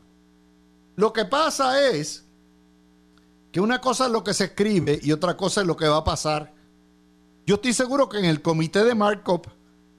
Lo 0.96 1.12
que 1.12 1.24
pasa 1.24 1.88
es 1.88 2.24
que 3.52 3.60
una 3.60 3.80
cosa 3.80 4.06
es 4.06 4.12
lo 4.12 4.22
que 4.22 4.34
se 4.34 4.44
escribe 4.44 4.98
y 5.02 5.12
otra 5.12 5.36
cosa 5.36 5.62
es 5.62 5.66
lo 5.66 5.76
que 5.76 5.88
va 5.88 5.98
a 5.98 6.04
pasar. 6.04 6.52
Yo 7.46 7.56
estoy 7.56 7.72
seguro 7.72 8.08
que 8.08 8.18
en 8.18 8.24
el 8.24 8.42
comité 8.42 8.84
de 8.84 8.94
markup 8.94 9.46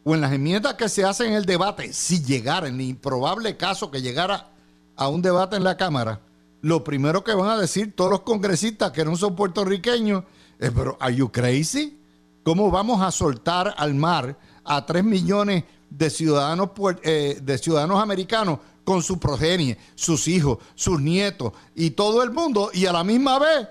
o 0.04 0.16
en 0.16 0.22
las 0.22 0.32
enmiendas 0.32 0.76
que 0.76 0.90
se 0.90 1.04
hacen 1.04 1.28
en 1.28 1.34
el 1.34 1.46
debate, 1.46 1.92
si 1.94 2.24
llegara, 2.24 2.68
en 2.68 2.76
el 2.76 2.82
improbable 2.82 3.58
caso 3.58 3.90
que 3.92 4.02
llegara 4.02 4.52
a 4.96 5.08
un 5.08 5.22
debate 5.22 5.56
en 5.56 5.64
la 5.64 5.78
Cámara, 5.78 6.22
lo 6.62 6.84
primero 6.84 7.24
que 7.24 7.34
van 7.34 7.50
a 7.50 7.58
decir 7.58 7.96
todos 7.96 8.12
los 8.12 8.22
congresistas 8.22 8.92
que 8.92 9.06
no 9.06 9.16
son 9.16 9.36
puertorriqueños 9.36 10.24
es, 10.60 10.72
pero, 10.72 10.98
¿are 11.00 11.16
you 11.16 11.32
crazy? 11.32 12.00
¿Cómo 12.44 12.72
vamos 12.72 13.02
a 13.02 13.12
soltar 13.12 13.76
al 13.78 13.94
mar 13.94 14.38
a 14.68 14.86
3 14.86 15.04
millones 15.04 15.64
de 15.90 16.10
ciudadanos, 16.10 16.70
eh, 17.04 17.40
de 17.42 17.58
ciudadanos 17.58 18.02
americanos 18.02 18.60
con 18.84 19.02
su 19.02 19.20
progenie, 19.20 19.78
sus 19.96 20.28
hijos, 20.28 20.60
sus 20.76 21.02
nietos 21.02 21.54
y 21.76 21.92
todo 21.92 22.24
el 22.24 22.32
mundo 22.32 22.70
y 22.74 22.86
a 22.86 22.94
la 22.94 23.04
misma 23.04 23.40
vez 23.40 23.68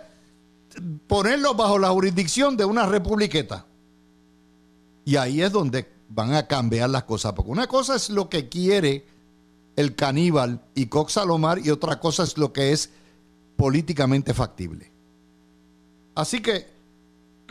ponerlos 1.06 1.56
bajo 1.56 1.78
la 1.78 1.90
jurisdicción 1.90 2.56
de 2.56 2.64
una 2.64 2.86
republiqueta? 2.86 3.66
Y 5.04 5.16
ahí 5.16 5.40
es 5.40 5.52
donde 5.52 5.88
van 6.08 6.34
a 6.34 6.46
cambiar 6.46 6.90
las 6.90 7.04
cosas, 7.04 7.32
porque 7.32 7.50
una 7.50 7.66
cosa 7.66 7.96
es 7.96 8.10
lo 8.10 8.28
que 8.28 8.48
quiere 8.48 9.06
el 9.76 9.94
caníbal 9.94 10.62
y 10.74 10.86
Cox 10.86 11.14
Salomar 11.14 11.58
y 11.64 11.70
otra 11.70 12.00
cosa 12.00 12.22
es 12.22 12.38
lo 12.38 12.52
que 12.52 12.72
es 12.72 12.90
políticamente 13.56 14.34
factible. 14.34 14.90
Así 16.14 16.40
que, 16.40 16.66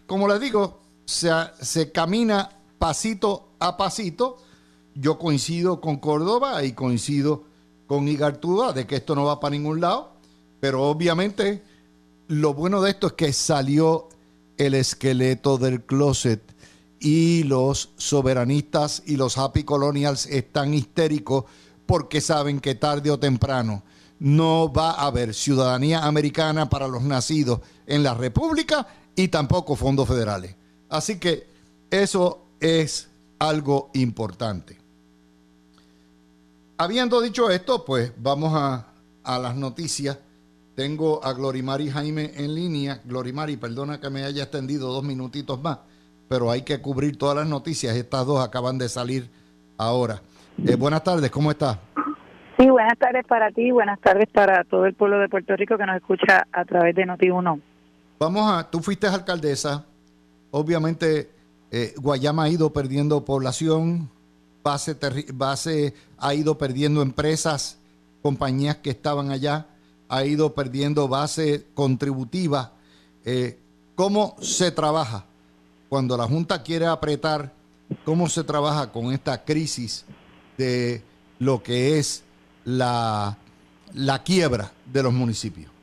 como 0.06 0.28
les 0.28 0.40
digo, 0.40 0.80
se, 1.06 1.32
se 1.62 1.92
camina 1.92 2.50
pasito 2.86 3.48
a 3.58 3.78
pasito. 3.78 4.38
Yo 4.94 5.18
coincido 5.18 5.82
con 5.82 5.98
Córdoba 5.98 6.64
y 6.64 6.74
coincido 6.74 7.46
con 7.88 8.08
Igartúa 8.08 8.74
de 8.74 8.86
que 8.86 8.98
esto 8.98 9.16
no 9.16 9.26
va 9.26 9.40
para 9.40 9.56
ningún 9.56 9.82
lado, 9.82 10.12
pero 10.60 10.84
obviamente 10.84 11.64
lo 12.28 12.54
bueno 12.54 12.84
de 12.84 12.92
esto 12.92 13.08
es 13.08 13.14
que 13.14 13.34
salió 13.34 14.08
el 14.58 14.76
esqueleto 14.76 15.58
del 15.58 15.82
closet 15.82 16.44
y 17.00 17.42
los 17.46 17.90
soberanistas 17.98 19.02
y 19.08 19.16
los 19.16 19.36
happy 19.40 19.64
colonials 19.64 20.28
están 20.28 20.76
histéricos 20.76 21.46
porque 21.88 22.22
saben 22.22 22.60
que 22.60 22.76
tarde 22.76 23.10
o 23.10 23.18
temprano 23.18 23.82
no 24.20 24.72
va 24.72 24.92
a 24.92 25.08
haber 25.08 25.34
ciudadanía 25.34 26.06
americana 26.06 26.70
para 26.70 26.88
los 26.88 27.02
nacidos 27.02 27.62
en 27.88 28.04
la 28.04 28.14
República 28.14 28.86
y 29.16 29.30
tampoco 29.30 29.76
fondos 29.76 30.08
federales. 30.08 30.56
Así 30.88 31.18
que 31.18 31.48
eso 31.90 32.45
es 32.60 33.10
algo 33.40 33.90
importante. 33.94 34.78
Habiendo 36.78 37.22
dicho 37.22 37.50
esto, 37.50 37.86
pues 37.86 38.12
vamos 38.18 38.54
a, 38.54 38.88
las 39.40 39.56
noticias. 39.56 40.20
Tengo 40.76 41.24
a 41.24 41.34
Glorimari 41.34 41.90
Jaime 41.90 42.32
en 42.36 42.54
línea. 42.54 43.02
Glorimari, 43.06 43.56
perdona 43.56 44.00
que 44.00 44.10
me 44.10 44.24
haya 44.24 44.44
extendido 44.44 44.92
dos 44.92 45.04
minutitos 45.04 45.62
más, 45.62 45.80
pero 46.28 46.52
hay 46.52 46.64
que 46.64 46.82
cubrir 46.82 47.18
todas 47.18 47.38
las 47.38 47.48
noticias. 47.48 47.96
Estas 47.96 48.26
dos 48.26 48.46
acaban 48.46 48.78
de 48.78 48.90
salir 48.90 49.30
ahora. 49.78 50.22
Eh, 50.66 50.76
buenas 50.76 51.04
tardes, 51.04 51.32
¿cómo 51.32 51.50
está? 51.50 51.80
Sí, 52.58 52.70
buenas 52.70 52.98
tardes 52.98 53.26
para 53.26 53.52
ti, 53.52 53.72
buenas 53.72 54.00
tardes 54.00 54.30
para 54.30 54.64
todo 54.66 54.86
el 54.86 54.94
pueblo 54.94 55.20
de 55.20 55.28
Puerto 55.28 55.56
Rico 55.56 55.78
que 55.78 55.86
nos 55.86 55.96
escucha 55.96 56.46
a 56.52 56.66
través 56.66 56.96
de 56.96 57.06
Noti1. 57.06 57.62
Vamos 58.20 58.52
a, 58.52 58.70
tú 58.70 58.80
fuiste 58.80 59.08
alcaldesa, 59.08 59.86
obviamente 60.52 61.35
eh, 61.78 61.94
Guayama 61.98 62.44
ha 62.44 62.50
ido 62.50 62.72
perdiendo 62.72 63.26
población, 63.26 64.10
base, 64.64 65.94
ha 66.18 66.34
ido 66.34 66.58
perdiendo 66.58 67.02
empresas, 67.02 67.78
compañías 68.22 68.78
que 68.78 68.92
estaban 68.92 69.30
allá, 69.32 69.68
ha 70.08 70.24
ido 70.24 70.56
perdiendo 70.56 71.08
base 71.08 71.66
contributiva. 71.74 72.72
Eh, 73.26 73.60
¿Cómo 73.96 74.38
se 74.42 74.72
trabaja 74.72 75.26
cuando 75.90 76.16
la 76.16 76.28
Junta 76.28 76.64
quiere 76.64 76.86
apretar? 76.86 77.54
¿Cómo 78.06 78.30
se 78.30 78.46
trabaja 78.46 78.92
con 78.92 79.12
esta 79.12 79.44
crisis 79.44 80.06
de 80.58 81.04
lo 81.40 81.62
que 81.62 82.00
es 82.00 82.24
la, 82.64 83.38
la 83.94 84.24
quiebra 84.24 84.72
de 84.86 85.04
los 85.04 85.14
municipios. 85.14 85.75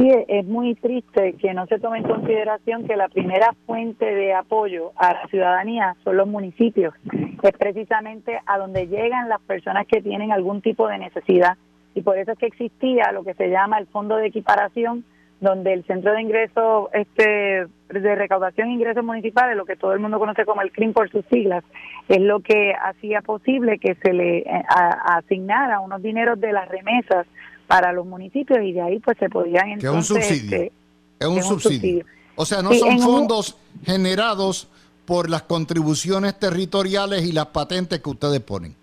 Sí, 0.00 0.10
es 0.28 0.46
muy 0.46 0.76
triste 0.76 1.34
que 1.34 1.52
no 1.52 1.66
se 1.66 1.78
tome 1.78 1.98
en 1.98 2.04
consideración 2.04 2.86
que 2.86 2.96
la 2.96 3.10
primera 3.10 3.54
fuente 3.66 4.06
de 4.06 4.32
apoyo 4.32 4.92
a 4.96 5.12
la 5.12 5.26
ciudadanía 5.26 5.94
son 6.04 6.16
los 6.16 6.26
municipios. 6.26 6.94
Es 7.42 7.52
precisamente 7.58 8.40
a 8.46 8.56
donde 8.56 8.86
llegan 8.86 9.28
las 9.28 9.42
personas 9.42 9.86
que 9.86 10.00
tienen 10.00 10.32
algún 10.32 10.62
tipo 10.62 10.88
de 10.88 10.96
necesidad. 10.96 11.58
Y 11.94 12.00
por 12.00 12.16
eso 12.16 12.32
es 12.32 12.38
que 12.38 12.46
existía 12.46 13.12
lo 13.12 13.24
que 13.24 13.34
se 13.34 13.50
llama 13.50 13.76
el 13.76 13.88
Fondo 13.88 14.16
de 14.16 14.28
Equiparación, 14.28 15.04
donde 15.42 15.74
el 15.74 15.84
Centro 15.84 16.14
de 16.14 16.22
Ingresos 16.22 16.88
este, 16.94 17.66
de 17.90 18.14
Recaudación 18.14 18.68
e 18.68 18.72
Ingresos 18.72 19.04
Municipales, 19.04 19.54
lo 19.54 19.66
que 19.66 19.76
todo 19.76 19.92
el 19.92 20.00
mundo 20.00 20.18
conoce 20.18 20.46
como 20.46 20.62
el 20.62 20.72
CRIM 20.72 20.94
por 20.94 21.10
sus 21.10 21.26
siglas, 21.26 21.62
es 22.08 22.20
lo 22.22 22.40
que 22.40 22.72
hacía 22.72 23.20
posible 23.20 23.78
que 23.78 23.96
se 23.96 24.14
le 24.14 24.38
eh, 24.38 24.64
asignara 25.04 25.80
unos 25.80 26.02
dineros 26.02 26.40
de 26.40 26.54
las 26.54 26.70
remesas 26.70 27.26
para 27.70 27.92
los 27.92 28.04
municipios 28.04 28.58
y 28.64 28.72
de 28.72 28.80
ahí 28.80 28.98
pues 28.98 29.16
se 29.18 29.28
podían 29.28 29.68
entonces... 29.68 30.10
es 30.10 30.10
un 30.10 30.16
subsidio. 30.16 30.56
Este, 30.56 30.72
es 31.20 31.28
un, 31.28 31.42
subsidio. 31.42 32.04
O 32.34 32.44
sea, 32.44 32.62
no 32.62 32.74
son 32.74 32.98
fondos 32.98 33.56
generados 33.84 34.68
por 35.04 35.30
las 35.30 35.42
contribuciones 35.42 36.36
territoriales 36.36 37.24
y 37.24 37.30
las 37.30 37.46
patentes 37.46 38.00
que 38.00 38.10
ustedes 38.10 38.40
ponen. 38.40 38.74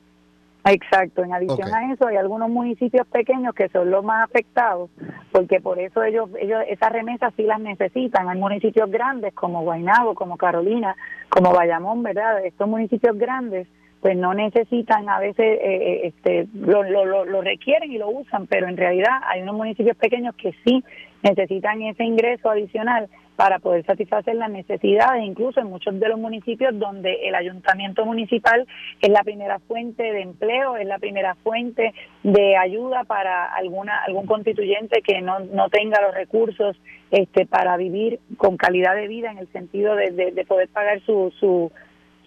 Exacto, 0.63 1.23
en 1.23 1.34
adición 1.34 1.73
a 1.73 1.93
eso 1.93 2.08
hay 2.08 2.15
algunos 2.15 2.50
municipios 2.50 3.06
pequeños 3.08 3.54
que 3.54 3.67
son 3.69 3.91
los 3.91 4.06
más 4.06 4.23
afectados, 4.23 4.89
porque 5.34 5.60
por 5.60 5.80
eso 5.80 6.04
ellos, 6.04 6.30
ellos 6.39 6.62
esas 6.69 6.91
remesas 6.91 7.34
sí 7.36 7.43
las 7.43 7.60
necesitan. 7.60 8.30
Hay 8.30 8.39
municipios 8.39 8.89
grandes 8.89 9.34
como 9.34 9.63
Guaynabo, 9.63 10.15
como 10.15 10.38
Carolina, 10.38 10.95
como 11.28 11.52
Bayamón, 11.52 12.04
¿verdad? 12.04 12.45
Estos 12.45 12.69
municipios 12.69 13.17
grandes 13.17 13.67
pues 14.01 14.15
no 14.15 14.33
necesitan 14.33 15.10
a 15.10 15.19
veces 15.19 15.45
eh, 15.45 15.60
eh, 15.62 16.01
este 16.07 16.47
lo, 16.53 16.83
lo, 16.83 17.25
lo, 17.25 17.41
requieren 17.41 17.91
y 17.91 17.97
lo 17.97 18.10
usan 18.10 18.47
pero 18.47 18.67
en 18.67 18.77
realidad 18.77 19.21
hay 19.27 19.41
unos 19.41 19.55
municipios 19.55 19.97
pequeños 19.97 20.36
que 20.36 20.53
sí 20.63 20.83
necesitan 21.23 21.81
ese 21.81 22.03
ingreso 22.03 22.49
adicional 22.49 23.10
para 23.36 23.60
poder 23.60 23.86
satisfacer 23.86 24.36
las 24.36 24.49
necesidades, 24.49 25.23
incluso 25.23 25.60
en 25.60 25.69
muchos 25.69 25.99
de 25.99 26.10
los 26.10 26.19
municipios 26.19 26.77
donde 26.77 27.27
el 27.27 27.36
ayuntamiento 27.36 28.03
municipal 28.03 28.67
es 28.99 29.10
la 29.10 29.21
primera 29.23 29.60
fuente 29.60 30.01
de 30.01 30.21
empleo, 30.21 30.75
es 30.75 30.88
la 30.88 30.97
primera 30.97 31.36
fuente 31.36 31.93
de 32.23 32.57
ayuda 32.57 33.03
para 33.03 33.45
alguna 33.53 34.03
algún 34.05 34.25
constituyente 34.25 35.03
que 35.03 35.21
no, 35.21 35.39
no 35.39 35.69
tenga 35.69 36.01
los 36.01 36.15
recursos 36.15 36.75
este 37.12 37.45
para 37.45 37.77
vivir 37.77 38.19
con 38.38 38.57
calidad 38.57 38.95
de 38.95 39.07
vida 39.07 39.31
en 39.31 39.38
el 39.38 39.47
sentido 39.51 39.95
de, 39.95 40.12
de 40.12 40.45
poder 40.45 40.67
pagar 40.69 40.99
su, 41.01 41.31
su 41.39 41.71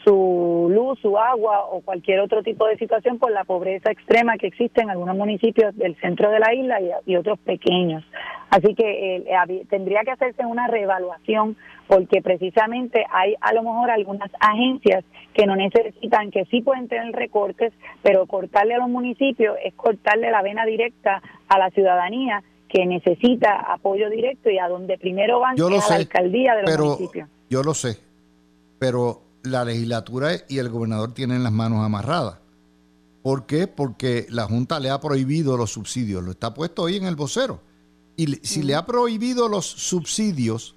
su 0.04 0.68
luz, 0.70 0.98
su 1.00 1.18
agua 1.18 1.64
o 1.66 1.80
cualquier 1.82 2.20
otro 2.20 2.42
tipo 2.42 2.66
de 2.66 2.76
situación 2.76 3.18
por 3.18 3.30
la 3.32 3.44
pobreza 3.44 3.90
extrema 3.90 4.38
que 4.38 4.46
existe 4.46 4.80
en 4.80 4.90
algunos 4.90 5.16
municipios 5.16 5.76
del 5.76 5.96
centro 6.00 6.30
de 6.30 6.38
la 6.38 6.54
isla 6.54 6.78
y, 7.06 7.16
otros 7.16 7.38
pequeños. 7.40 8.04
Así 8.50 8.74
que 8.74 9.16
eh, 9.16 9.66
tendría 9.68 10.02
que 10.02 10.12
hacerse 10.12 10.44
una 10.46 10.66
reevaluación 10.68 11.56
porque 11.86 12.22
precisamente 12.22 13.04
hay 13.12 13.34
a 13.40 13.52
lo 13.52 13.62
mejor 13.62 13.90
algunas 13.90 14.30
agencias 14.40 15.04
que 15.34 15.46
no 15.46 15.54
necesitan, 15.54 16.30
que 16.30 16.44
sí 16.46 16.62
pueden 16.62 16.88
tener 16.88 17.12
recortes, 17.12 17.72
pero 18.02 18.26
cortarle 18.26 18.74
a 18.74 18.78
los 18.78 18.88
municipios 18.88 19.56
es 19.62 19.74
cortarle 19.74 20.30
la 20.30 20.42
vena 20.42 20.64
directa 20.64 21.22
a 21.48 21.58
la 21.58 21.70
ciudadanía 21.70 22.42
que 22.68 22.86
necesita 22.86 23.56
apoyo 23.56 24.08
directo 24.08 24.48
y 24.48 24.58
a 24.58 24.68
donde 24.68 24.96
primero 24.96 25.40
van 25.40 25.60
a 25.60 25.68
la 25.68 25.96
alcaldía 25.96 26.54
de 26.54 26.62
los 26.62 26.78
municipios. 26.78 27.28
Yo 27.48 27.62
lo 27.62 27.74
sé, 27.74 27.98
pero 28.78 29.29
la 29.42 29.64
legislatura 29.64 30.32
y 30.48 30.58
el 30.58 30.68
gobernador 30.68 31.14
tienen 31.14 31.42
las 31.42 31.52
manos 31.52 31.84
amarradas. 31.84 32.36
¿Por 33.22 33.46
qué? 33.46 33.66
Porque 33.66 34.26
la 34.30 34.46
Junta 34.46 34.80
le 34.80 34.90
ha 34.90 35.00
prohibido 35.00 35.56
los 35.56 35.72
subsidios. 35.72 36.24
Lo 36.24 36.30
está 36.30 36.54
puesto 36.54 36.82
hoy 36.82 36.96
en 36.96 37.04
el 37.04 37.16
vocero. 37.16 37.60
Y 38.16 38.36
si 38.42 38.62
le 38.62 38.74
ha 38.74 38.86
prohibido 38.86 39.48
los 39.48 39.66
subsidios, 39.66 40.74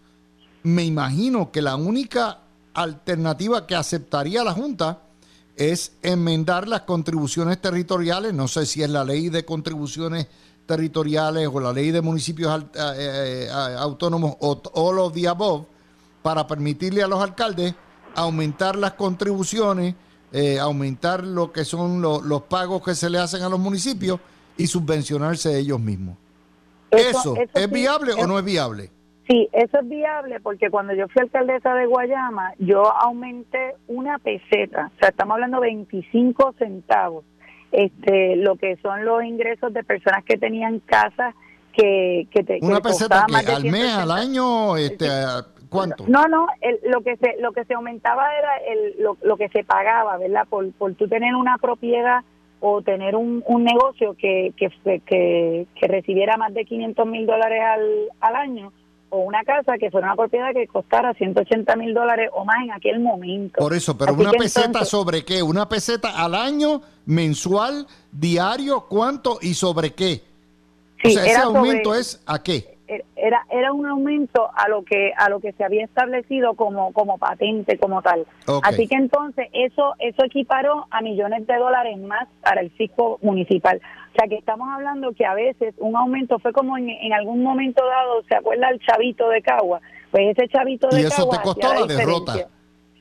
me 0.63 0.83
imagino 0.83 1.51
que 1.51 1.61
la 1.61 1.75
única 1.75 2.39
alternativa 2.73 3.65
que 3.67 3.75
aceptaría 3.75 4.43
la 4.43 4.53
Junta 4.53 5.03
es 5.55 5.93
enmendar 6.01 6.67
las 6.67 6.81
contribuciones 6.81 7.61
territoriales. 7.61 8.33
No 8.33 8.47
sé 8.47 8.65
si 8.65 8.81
es 8.81 8.89
la 8.89 9.03
ley 9.03 9.29
de 9.29 9.45
contribuciones 9.45 10.27
territoriales 10.65 11.49
o 11.51 11.59
la 11.59 11.73
ley 11.73 11.91
de 11.91 12.01
municipios 12.01 12.63
eh, 12.73 13.47
eh, 13.47 13.49
autónomos 13.77 14.35
o 14.39 14.61
all 14.73 14.99
of 14.99 15.13
the 15.13 15.27
above 15.27 15.65
para 16.21 16.47
permitirle 16.47 17.03
a 17.03 17.07
los 17.07 17.21
alcaldes 17.21 17.75
aumentar 18.15 18.75
las 18.75 18.93
contribuciones, 18.93 19.95
eh, 20.31 20.59
aumentar 20.59 21.23
lo 21.23 21.51
que 21.51 21.65
son 21.65 22.01
los 22.01 22.41
pagos 22.43 22.83
que 22.83 22.95
se 22.95 23.09
le 23.09 23.19
hacen 23.19 23.43
a 23.43 23.49
los 23.49 23.59
municipios 23.59 24.19
y 24.57 24.67
subvencionarse 24.67 25.57
ellos 25.57 25.79
mismos. 25.79 26.17
¿Eso, 26.91 27.35
es 27.53 27.71
viable 27.71 28.13
o 28.13 28.27
no 28.27 28.37
es 28.37 28.45
viable? 28.45 28.91
Sí, 29.27 29.49
eso 29.53 29.79
es 29.79 29.87
viable 29.87 30.39
porque 30.41 30.69
cuando 30.69 30.93
yo 30.93 31.07
fui 31.07 31.21
alcaldesa 31.21 31.73
de 31.75 31.85
Guayama, 31.85 32.53
yo 32.59 32.91
aumenté 32.93 33.75
una 33.87 34.19
peseta, 34.19 34.91
o 34.95 34.99
sea, 34.99 35.09
estamos 35.09 35.35
hablando 35.35 35.61
de 35.61 35.67
25 35.67 36.55
centavos, 36.59 37.23
este, 37.71 38.35
lo 38.35 38.57
que 38.57 38.77
son 38.81 39.05
los 39.05 39.23
ingresos 39.23 39.73
de 39.73 39.83
personas 39.83 40.25
que 40.25 40.37
tenían 40.37 40.79
casas 40.79 41.33
que, 41.71 42.27
que 42.31 42.43
te 42.43 42.59
una 42.61 42.81
peseta 42.81 43.25
que 43.27 43.51
al 43.51 43.63
mes, 43.63 43.93
al 43.93 44.11
año, 44.11 44.77
este, 44.77 45.07
¿cuánto? 45.73 46.05
No, 46.07 46.27
no, 46.27 46.47
lo 46.83 47.01
que 47.01 47.17
se 47.17 47.35
lo 47.41 47.51
que 47.51 47.65
se 47.65 47.73
aumentaba 47.73 48.33
era 48.37 48.57
el, 48.67 48.95
lo, 49.21 49.37
que 49.37 49.49
se 49.49 49.63
pagaba, 49.63 50.17
¿verdad? 50.17 50.47
Por 50.49 50.71
por 50.73 50.93
tú 50.95 51.07
tener 51.07 51.35
una 51.35 51.57
propiedad 51.57 52.23
o 52.59 52.81
tener 52.81 53.17
un, 53.17 53.43
un 53.45 53.63
negocio 53.65 54.15
que, 54.17 54.53
que, 54.55 54.69
que, 55.05 55.67
que 55.75 55.87
recibiera 55.87 56.37
más 56.37 56.53
de 56.53 56.63
500 56.63 57.05
mil 57.07 57.25
dólares 57.25 57.61
al, 57.61 58.09
al 58.21 58.35
año 58.37 58.71
o 59.13 59.19
una 59.19 59.43
casa 59.43 59.77
que 59.77 59.91
fuera 59.91 60.07
una 60.07 60.15
propiedad 60.15 60.53
que 60.53 60.65
costara 60.65 61.13
180 61.13 61.75
mil 61.75 61.93
dólares 61.93 62.31
o 62.33 62.45
más 62.45 62.63
en 62.63 62.71
aquel 62.71 62.99
momento. 62.99 63.59
Por 63.59 63.73
eso, 63.73 63.95
pero 63.95 64.13
una 64.13 64.31
peseta 64.31 64.85
sobre 64.85 65.23
qué? 65.23 65.43
¿Una 65.43 65.69
peseta 65.69 66.23
al 66.23 66.33
año, 66.33 66.81
mensual, 67.05 67.85
diario, 68.11 68.87
cuánto 68.89 69.37
y 69.39 69.53
sobre 69.53 69.93
qué? 69.93 70.23
o 71.03 71.09
sea, 71.09 71.25
ese 71.25 71.37
aumento 71.37 71.93
es 71.93 72.23
a 72.25 72.41
qué? 72.41 72.72
Era 73.15 73.45
era 73.51 73.73
un 73.73 73.85
aumento 73.85 74.49
a 74.55 74.67
lo 74.69 74.83
que 74.83 75.11
a 75.17 75.29
lo 75.29 75.39
que 75.39 75.51
se 75.53 75.63
había 75.63 75.85
establecido 75.85 76.53
como 76.55 76.93
como 76.93 77.17
patente 77.17 77.77
como 77.77 78.01
tal. 78.01 78.25
Así 78.63 78.87
que 78.87 78.95
entonces 78.95 79.47
eso 79.53 79.93
eso 79.99 80.23
equiparó 80.25 80.87
a 80.91 81.01
millones 81.01 81.45
de 81.47 81.55
dólares 81.57 81.97
más 81.99 82.27
para 82.41 82.61
el 82.61 82.71
fisco 82.71 83.19
municipal. 83.21 83.81
O 84.11 84.15
sea 84.15 84.27
que 84.27 84.35
estamos 84.35 84.67
hablando 84.71 85.13
que 85.13 85.25
a 85.25 85.33
veces 85.33 85.73
un 85.77 85.95
aumento 85.95 86.39
fue 86.39 86.53
como 86.53 86.77
en, 86.77 86.89
en 86.89 87.13
algún 87.13 87.41
momento 87.43 87.83
dado 87.85 88.23
se 88.29 88.35
acuerda 88.35 88.69
el 88.69 88.79
chavito 88.79 89.29
de 89.29 89.41
Cagua 89.41 89.81
pues 90.13 90.37
ese 90.37 90.47
chavito 90.47 90.87
de 90.89 91.01
y 91.01 91.05
eso 91.05 91.27
te 91.27 91.41
costó 91.41 91.73
la, 91.73 91.87
derrota. 91.87 92.47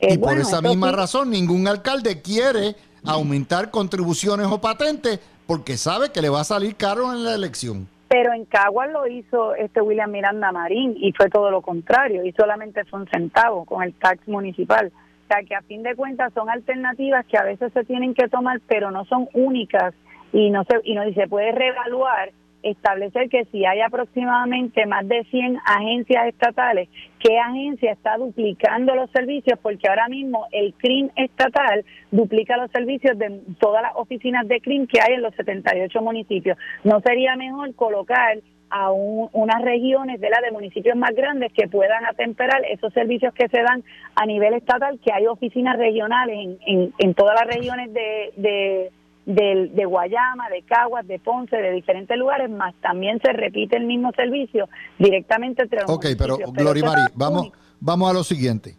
Y 0.01 0.17
por 0.17 0.39
esa 0.39 0.63
misma 0.63 0.93
razón 0.93 1.31
ningún 1.31 1.69
alcalde 1.69 2.23
quiere 2.23 2.75
aumentar 3.05 3.71
contribuciones 3.71 4.47
o 4.47 4.61
patentes 4.63 5.21
porque 5.47 5.77
sabe 5.77 6.11
que 6.11 6.23
le 6.23 6.31
va 6.31 6.41
a 6.41 6.45
salir 6.45 6.75
caro 6.77 7.13
en 7.13 7.23
la 7.23 7.35
elección 7.35 7.87
pero 8.13 8.35
en 8.35 8.45
Caguas 8.45 8.93
lo 8.93 9.07
hizo 9.07 9.55
este 9.55 9.81
William 9.81 10.11
Miranda 10.11 10.53
Marín 10.53 10.95
y 10.99 11.13
fue 11.13 11.31
todo 11.31 11.51
lo 11.51 11.63
contrario, 11.63 12.23
y 12.27 12.33
solamente 12.33 12.85
fue 12.85 13.01
un 13.01 13.09
centavo 13.09 13.65
con 13.65 13.83
el 13.83 13.95
tax 13.95 14.29
municipal. 14.29 14.93
O 14.95 15.27
sea 15.29 15.43
que 15.43 15.55
a 15.55 15.63
fin 15.63 15.83
de 15.83 15.97
cuentas 15.97 16.31
son 16.35 16.51
alternativas 16.51 17.25
que 17.25 17.39
a 17.39 17.45
veces 17.45 17.73
se 17.73 17.85
tienen 17.85 18.13
que 18.13 18.29
tomar, 18.29 18.61
pero 18.69 18.91
no 18.91 19.07
son 19.07 19.29
únicas 19.33 19.95
y 20.31 20.51
no 20.51 20.63
se, 20.65 20.79
y 20.85 20.95
no 20.95 21.09
y 21.09 21.15
se 21.15 21.27
puede 21.27 21.53
reevaluar 21.53 22.33
establecer 22.63 23.29
que 23.29 23.45
si 23.47 23.65
hay 23.65 23.81
aproximadamente 23.81 24.87
más 24.87 25.07
de 25.09 25.25
100 25.25 25.59
agencias 25.65 26.29
estatales, 26.29 26.89
¿qué 27.19 27.39
agencia 27.39 27.93
está 27.93 28.17
duplicando 28.17 28.95
los 28.95 29.11
servicios? 29.11 29.59
Porque 29.61 29.89
ahora 29.89 30.09
mismo 30.09 30.47
el 30.53 30.75
CRIM 30.75 31.11
estatal 31.17 31.85
duplica 32.11 32.57
los 32.57 32.71
servicios 32.71 33.19
de 33.19 33.41
todas 33.59 33.83
las 33.83 33.93
oficinas 33.97 34.47
de 34.49 34.61
CRIM 34.61 34.87
que 34.87 35.01
hay 35.01 35.15
en 35.15 35.23
los 35.23 35.35
78 35.35 36.01
municipios. 36.03 36.59
¿No 36.85 37.01
sería 37.01 37.37
mejor 37.37 37.75
colocar 37.75 38.39
a 38.71 38.91
unas 38.91 39.63
regiones 39.63 40.19
de 40.19 40.31
la 40.31 40.41
de 40.41 40.51
municipios 40.51 40.97
más 40.97 41.15
grandes 41.15 41.53
que 41.53 41.69
puedan 41.69 42.07
atemperar 42.07 42.65
esos 42.71 42.91
servicios 42.95 43.35
que 43.35 43.47
se 43.49 43.61
dan 43.61 43.85
a 44.15 44.25
nivel 44.25 44.55
estatal, 44.55 44.99
que 45.05 45.13
hay 45.13 45.27
oficinas 45.27 45.77
regionales 45.77 46.39
en, 46.39 46.59
en, 46.67 46.93
en 46.99 47.15
todas 47.15 47.39
las 47.39 47.55
regiones 47.55 47.93
de 47.93 48.33
de, 48.37 48.91
de 49.27 49.85
Guayama, 49.85 50.49
de 50.49 50.63
Caguas, 50.63 51.07
de 51.07 51.19
Ponce, 51.19 51.57
de 51.57 51.73
diferentes 51.73 52.17
lugares, 52.19 52.51
más 52.51 52.75
también 52.81 53.21
se 53.21 53.33
repite 53.33 53.77
el 53.77 53.85
mismo 53.87 54.11
servicio 54.13 54.69
directamente 54.99 55.63
entre 55.63 55.83
los 55.83 55.91
Ok, 55.91 56.07
pero, 56.19 56.37
Glorimari, 56.53 57.03
vamos, 57.15 57.51
vamos 57.81 58.11
a 58.11 58.13
lo 58.13 58.25
siguiente. 58.25 58.77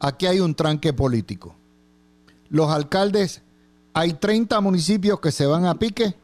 Aquí 0.00 0.26
hay 0.26 0.40
un 0.40 0.54
tranque 0.54 0.92
político. 0.92 1.54
Los 2.48 2.70
alcaldes, 2.70 3.42
hay 3.94 4.14
30 4.14 4.60
municipios 4.60 5.20
que 5.20 5.30
se 5.30 5.46
van 5.46 5.64
a 5.66 5.74
pique 5.74 6.14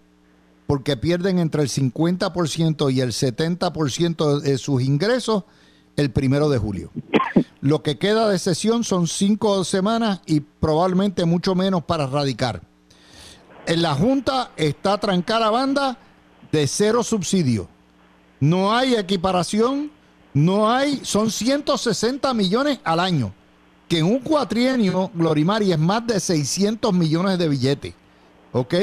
porque 0.66 0.96
pierden 0.96 1.38
entre 1.38 1.62
el 1.62 1.68
50% 1.68 2.92
y 2.92 3.00
el 3.00 3.10
70% 3.10 4.40
de 4.40 4.58
sus 4.58 4.82
ingresos 4.82 5.44
el 5.96 6.10
primero 6.10 6.48
de 6.48 6.58
julio. 6.58 6.90
Lo 7.60 7.82
que 7.82 7.98
queda 7.98 8.28
de 8.28 8.38
sesión 8.38 8.84
son 8.84 9.06
cinco 9.06 9.62
semanas 9.64 10.22
y 10.26 10.40
probablemente 10.40 11.24
mucho 11.24 11.54
menos 11.54 11.84
para 11.84 12.06
radicar 12.06 12.62
en 13.66 13.83
la 13.83 13.94
Junta 13.94 14.50
está 14.57 14.98
trancada 14.98 15.50
banda 15.50 15.96
de 16.53 16.66
cero 16.66 17.03
subsidio. 17.03 17.68
No 18.40 18.74
hay 18.74 18.94
equiparación, 18.94 19.90
no 20.35 20.70
hay, 20.70 20.96
son 21.05 21.31
160 21.31 22.33
millones 22.35 22.81
al 22.85 23.00
año, 23.00 23.33
que 23.88 23.98
en 23.98 24.07
un 24.07 24.18
cuatrienio, 24.20 25.11
Glorimari, 25.14 25.72
es 25.72 25.79
más 25.79 26.07
de 26.07 26.20
600 26.20 26.92
millones 26.92 27.38
de 27.38 27.48
billetes. 27.48 27.94
¿Ok? 28.53 28.74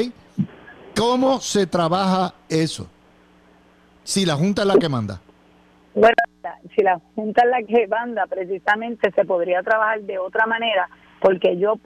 ¿Cómo 0.96 1.40
se 1.40 1.66
trabaja 1.66 2.34
eso? 2.48 2.86
Si 4.04 4.26
la 4.26 4.34
Junta 4.34 4.62
es 4.62 4.68
la 4.68 4.76
que 4.76 4.88
manda. 4.88 5.20
Bueno, 5.94 6.14
si 6.74 6.82
la 6.82 7.00
Junta 7.14 7.42
es 7.44 7.50
la 7.50 7.62
que 7.62 7.86
manda, 7.86 8.26
precisamente 8.26 9.10
se 9.14 9.24
podría 9.24 9.62
trabajar 9.62 10.02
de 10.02 10.18
otra 10.18 10.46
manera 10.46 10.88
porque 11.22 11.56
yo 11.56 11.76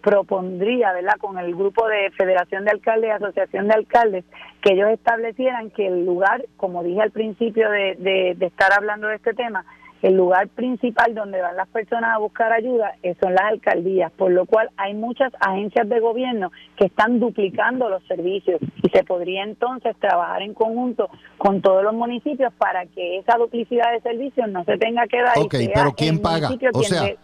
propondría, 0.00 0.92
¿verdad?, 0.92 1.16
con 1.18 1.36
el 1.36 1.52
grupo 1.56 1.86
de 1.88 2.12
Federación 2.12 2.64
de 2.64 2.70
Alcaldes 2.70 3.08
y 3.08 3.10
Asociación 3.10 3.66
de 3.66 3.74
Alcaldes, 3.74 4.24
que 4.62 4.74
ellos 4.74 4.88
establecieran 4.90 5.70
que 5.70 5.88
el 5.88 6.06
lugar, 6.06 6.46
como 6.56 6.84
dije 6.84 7.02
al 7.02 7.10
principio 7.10 7.68
de, 7.70 7.96
de, 8.38 8.46
estar 8.46 8.72
hablando 8.72 9.08
de 9.08 9.16
este 9.16 9.34
tema, 9.34 9.64
el 10.00 10.14
lugar 10.14 10.46
principal 10.48 11.12
donde 11.12 11.40
van 11.40 11.56
las 11.56 11.66
personas 11.68 12.14
a 12.14 12.18
buscar 12.18 12.52
ayuda 12.52 12.94
son 13.20 13.34
las 13.34 13.44
alcaldías, 13.46 14.12
por 14.12 14.30
lo 14.30 14.46
cual 14.46 14.70
hay 14.76 14.94
muchas 14.94 15.32
agencias 15.40 15.88
de 15.88 15.98
gobierno 15.98 16.52
que 16.76 16.86
están 16.86 17.18
duplicando 17.18 17.88
los 17.88 18.04
servicios 18.06 18.60
y 18.82 18.90
se 18.90 19.02
podría 19.02 19.42
entonces 19.42 19.96
trabajar 19.98 20.42
en 20.42 20.54
conjunto 20.54 21.08
con 21.38 21.62
todos 21.62 21.82
los 21.82 21.94
municipios 21.94 22.52
para 22.58 22.86
que 22.86 23.18
esa 23.18 23.38
duplicidad 23.38 23.92
de 23.92 24.02
servicios 24.02 24.48
no 24.50 24.62
se 24.64 24.76
tenga 24.76 25.06
que 25.06 25.20
dar. 25.20 25.38
Ok, 25.38 25.54
pero 25.74 25.92
¿quién 25.96 26.20
paga? 26.20 26.50
O 26.74 26.82
sea, 26.82 27.16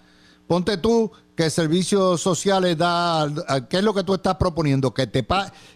ponte 0.50 0.78
tú 0.78 1.12
que 1.36 1.48
servicios 1.48 2.20
sociales 2.20 2.76
da, 2.76 3.32
¿qué 3.70 3.76
es 3.76 3.84
lo 3.84 3.94
que 3.94 4.02
tú 4.02 4.14
estás 4.14 4.34
proponiendo? 4.34 4.92
Que 4.92 5.06
te 5.06 5.24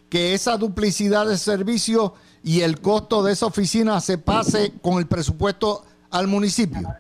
que 0.09 0.35
esa 0.35 0.57
duplicidad 0.57 1.29
de 1.29 1.39
servicios 1.39 2.11
y 2.43 2.63
el 2.63 2.81
costo 2.81 3.23
de 3.23 3.35
esa 3.35 3.47
oficina 3.47 4.01
se 4.01 4.19
pase 4.19 4.73
con 4.83 4.99
el 4.99 5.07
presupuesto 5.07 5.85
al 6.11 6.27
municipio 6.27 6.93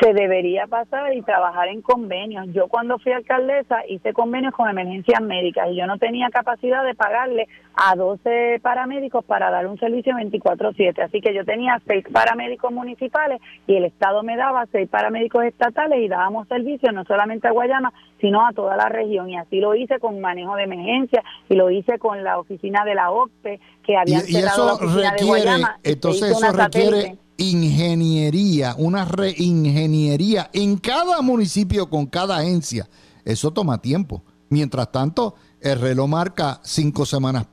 se 0.00 0.12
debería 0.12 0.66
pasar 0.66 1.14
y 1.14 1.22
trabajar 1.22 1.68
en 1.68 1.82
convenios. 1.82 2.46
Yo 2.52 2.68
cuando 2.68 2.98
fui 2.98 3.12
alcaldesa 3.12 3.86
hice 3.88 4.12
convenios 4.12 4.54
con 4.54 4.68
emergencias 4.68 5.20
médicas 5.20 5.68
y 5.70 5.76
yo 5.76 5.86
no 5.86 5.98
tenía 5.98 6.28
capacidad 6.30 6.84
de 6.84 6.94
pagarle 6.94 7.48
a 7.74 7.94
12 7.94 8.60
paramédicos 8.62 9.24
para 9.24 9.50
dar 9.50 9.66
un 9.66 9.78
servicio 9.78 10.14
24/7. 10.14 11.02
Así 11.02 11.20
que 11.20 11.34
yo 11.34 11.44
tenía 11.44 11.80
seis 11.86 12.04
paramédicos 12.12 12.72
municipales 12.72 13.40
y 13.66 13.76
el 13.76 13.84
Estado 13.84 14.22
me 14.22 14.36
daba 14.36 14.66
seis 14.72 14.88
paramédicos 14.88 15.44
estatales 15.44 16.00
y 16.00 16.08
dábamos 16.08 16.48
servicios 16.48 16.92
no 16.92 17.04
solamente 17.04 17.48
a 17.48 17.52
Guayama, 17.52 17.92
sino 18.20 18.46
a 18.46 18.52
toda 18.52 18.76
la 18.76 18.88
región. 18.88 19.30
Y 19.30 19.36
así 19.36 19.60
lo 19.60 19.74
hice 19.74 19.98
con 19.98 20.20
manejo 20.20 20.56
de 20.56 20.64
emergencia 20.64 21.22
y 21.48 21.54
lo 21.54 21.70
hice 21.70 21.98
con 21.98 22.22
la 22.24 22.38
oficina 22.38 22.84
de 22.84 22.94
la 22.94 23.10
OCPE 23.10 23.60
que 23.82 23.96
había 23.96 24.20
cerrado 24.20 24.66
la 24.66 24.72
oficina 24.74 25.12
de 25.12 25.24
Guayama. 25.24 25.78
Entonces 25.82 26.30
eso 26.30 26.52
requiere 26.52 27.21
ingeniería, 27.36 28.74
una 28.78 29.04
reingeniería 29.04 30.50
en 30.52 30.76
cada 30.76 31.20
municipio 31.22 31.88
con 31.88 32.06
cada 32.06 32.38
agencia. 32.38 32.88
Eso 33.24 33.52
toma 33.52 33.80
tiempo. 33.80 34.22
Mientras 34.48 34.92
tanto, 34.92 35.34
el 35.60 35.80
reloj 35.80 36.08
marca 36.08 36.60
cinco 36.62 37.06
semanas 37.06 37.46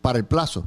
para 0.00 0.18
el 0.18 0.26
plazo. 0.26 0.66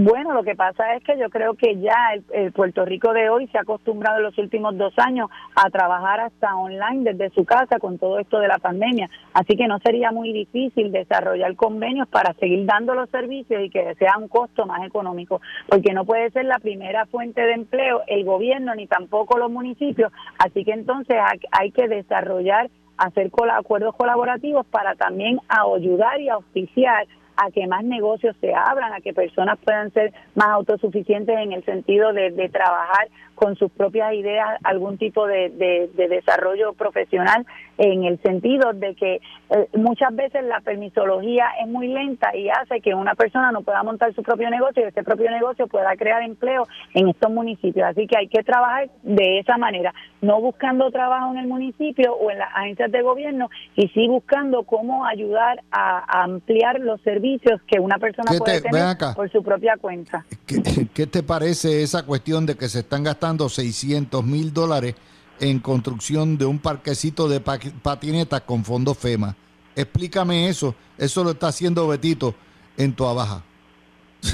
Bueno, 0.00 0.32
lo 0.32 0.44
que 0.44 0.54
pasa 0.54 0.94
es 0.94 1.02
que 1.02 1.18
yo 1.18 1.28
creo 1.28 1.54
que 1.54 1.74
ya 1.80 2.12
el, 2.32 2.52
Puerto 2.52 2.84
Rico 2.84 3.12
de 3.12 3.30
hoy 3.30 3.48
se 3.48 3.58
ha 3.58 3.62
acostumbrado 3.62 4.18
en 4.18 4.22
los 4.22 4.38
últimos 4.38 4.78
dos 4.78 4.94
años 4.96 5.28
a 5.56 5.68
trabajar 5.70 6.20
hasta 6.20 6.54
online 6.54 7.12
desde 7.14 7.34
su 7.34 7.44
casa 7.44 7.80
con 7.80 7.98
todo 7.98 8.20
esto 8.20 8.38
de 8.38 8.46
la 8.46 8.58
pandemia. 8.58 9.10
Así 9.32 9.56
que 9.56 9.66
no 9.66 9.80
sería 9.80 10.12
muy 10.12 10.32
difícil 10.32 10.92
desarrollar 10.92 11.56
convenios 11.56 12.06
para 12.06 12.32
seguir 12.34 12.64
dando 12.64 12.94
los 12.94 13.10
servicios 13.10 13.60
y 13.60 13.70
que 13.70 13.96
sea 13.96 14.18
un 14.18 14.28
costo 14.28 14.66
más 14.66 14.86
económico, 14.86 15.40
porque 15.68 15.92
no 15.92 16.04
puede 16.04 16.30
ser 16.30 16.44
la 16.44 16.60
primera 16.60 17.06
fuente 17.06 17.40
de 17.40 17.54
empleo 17.54 18.02
el 18.06 18.24
gobierno 18.24 18.76
ni 18.76 18.86
tampoco 18.86 19.36
los 19.36 19.50
municipios. 19.50 20.12
Así 20.38 20.64
que 20.64 20.74
entonces 20.74 21.16
hay 21.50 21.72
que 21.72 21.88
desarrollar 21.88 22.70
hacer 22.98 23.30
acuerdos 23.52 23.96
colaborativos 23.96 24.66
para 24.66 24.94
también 24.94 25.40
ayudar 25.48 26.20
y 26.20 26.28
auspiciar 26.28 27.06
a 27.38 27.50
que 27.52 27.66
más 27.66 27.84
negocios 27.84 28.36
se 28.40 28.52
abran, 28.52 28.92
a 28.92 29.00
que 29.00 29.14
personas 29.14 29.58
puedan 29.64 29.92
ser 29.92 30.12
más 30.34 30.48
autosuficientes 30.48 31.36
en 31.38 31.52
el 31.52 31.64
sentido 31.64 32.12
de, 32.12 32.30
de 32.32 32.48
trabajar 32.48 33.08
con 33.38 33.54
sus 33.54 33.70
propias 33.70 34.12
ideas 34.14 34.58
algún 34.64 34.98
tipo 34.98 35.26
de, 35.26 35.50
de, 35.50 36.08
desarrollo 36.08 36.72
profesional 36.72 37.46
en 37.78 38.04
el 38.04 38.20
sentido 38.22 38.72
de 38.72 38.94
que 38.94 39.20
eh, 39.50 39.68
muchas 39.74 40.14
veces 40.14 40.44
la 40.44 40.60
permisología 40.60 41.46
es 41.62 41.68
muy 41.68 41.88
lenta 41.88 42.36
y 42.36 42.48
hace 42.50 42.80
que 42.80 42.92
una 42.92 43.14
persona 43.14 43.52
no 43.52 43.62
pueda 43.62 43.82
montar 43.84 44.12
su 44.14 44.22
propio 44.22 44.50
negocio 44.50 44.82
y 44.82 44.88
este 44.88 45.04
propio 45.04 45.30
negocio 45.30 45.68
pueda 45.68 45.96
crear 45.96 46.22
empleo 46.22 46.66
en 46.94 47.08
estos 47.08 47.30
municipios. 47.30 47.86
Así 47.86 48.06
que 48.06 48.18
hay 48.18 48.28
que 48.28 48.42
trabajar 48.42 48.90
de 49.02 49.38
esa 49.38 49.56
manera, 49.56 49.94
no 50.20 50.40
buscando 50.40 50.90
trabajo 50.90 51.32
en 51.32 51.38
el 51.38 51.46
municipio 51.46 52.14
o 52.14 52.30
en 52.30 52.38
las 52.38 52.50
agencias 52.54 52.90
de 52.90 53.00
gobierno 53.02 53.48
y 53.76 53.88
sí 53.88 54.08
buscando 54.08 54.64
cómo 54.64 55.06
ayudar 55.06 55.62
a, 55.70 56.22
ampliar 56.22 56.80
los 56.80 57.00
servicios 57.02 57.60
que 57.66 57.78
una 57.78 57.98
persona 57.98 58.32
puede 58.36 58.60
tener 58.60 58.96
por 59.14 59.30
su 59.30 59.42
propia 59.42 59.76
cuenta. 59.80 60.24
¿Qué 60.46 61.06
te 61.06 61.22
parece 61.22 61.82
esa 61.82 62.04
cuestión 62.04 62.44
de 62.44 62.56
que 62.56 62.68
se 62.68 62.80
están 62.80 63.04
gastando 63.04 63.48
600 63.48 64.24
mil 64.24 64.52
dólares 64.52 64.96
en 65.40 65.58
construcción 65.60 66.38
de 66.38 66.46
un 66.46 66.58
parquecito 66.58 67.28
de 67.28 67.40
patinetas 67.40 68.40
con 68.42 68.64
fondo 68.64 68.94
FEMA. 68.94 69.34
Explícame 69.74 70.48
eso. 70.48 70.74
Eso 70.96 71.22
lo 71.22 71.30
está 71.30 71.48
haciendo 71.48 71.86
Betito 71.86 72.34
en 72.76 72.92
tu 72.94 73.04
abaja. 73.06 73.42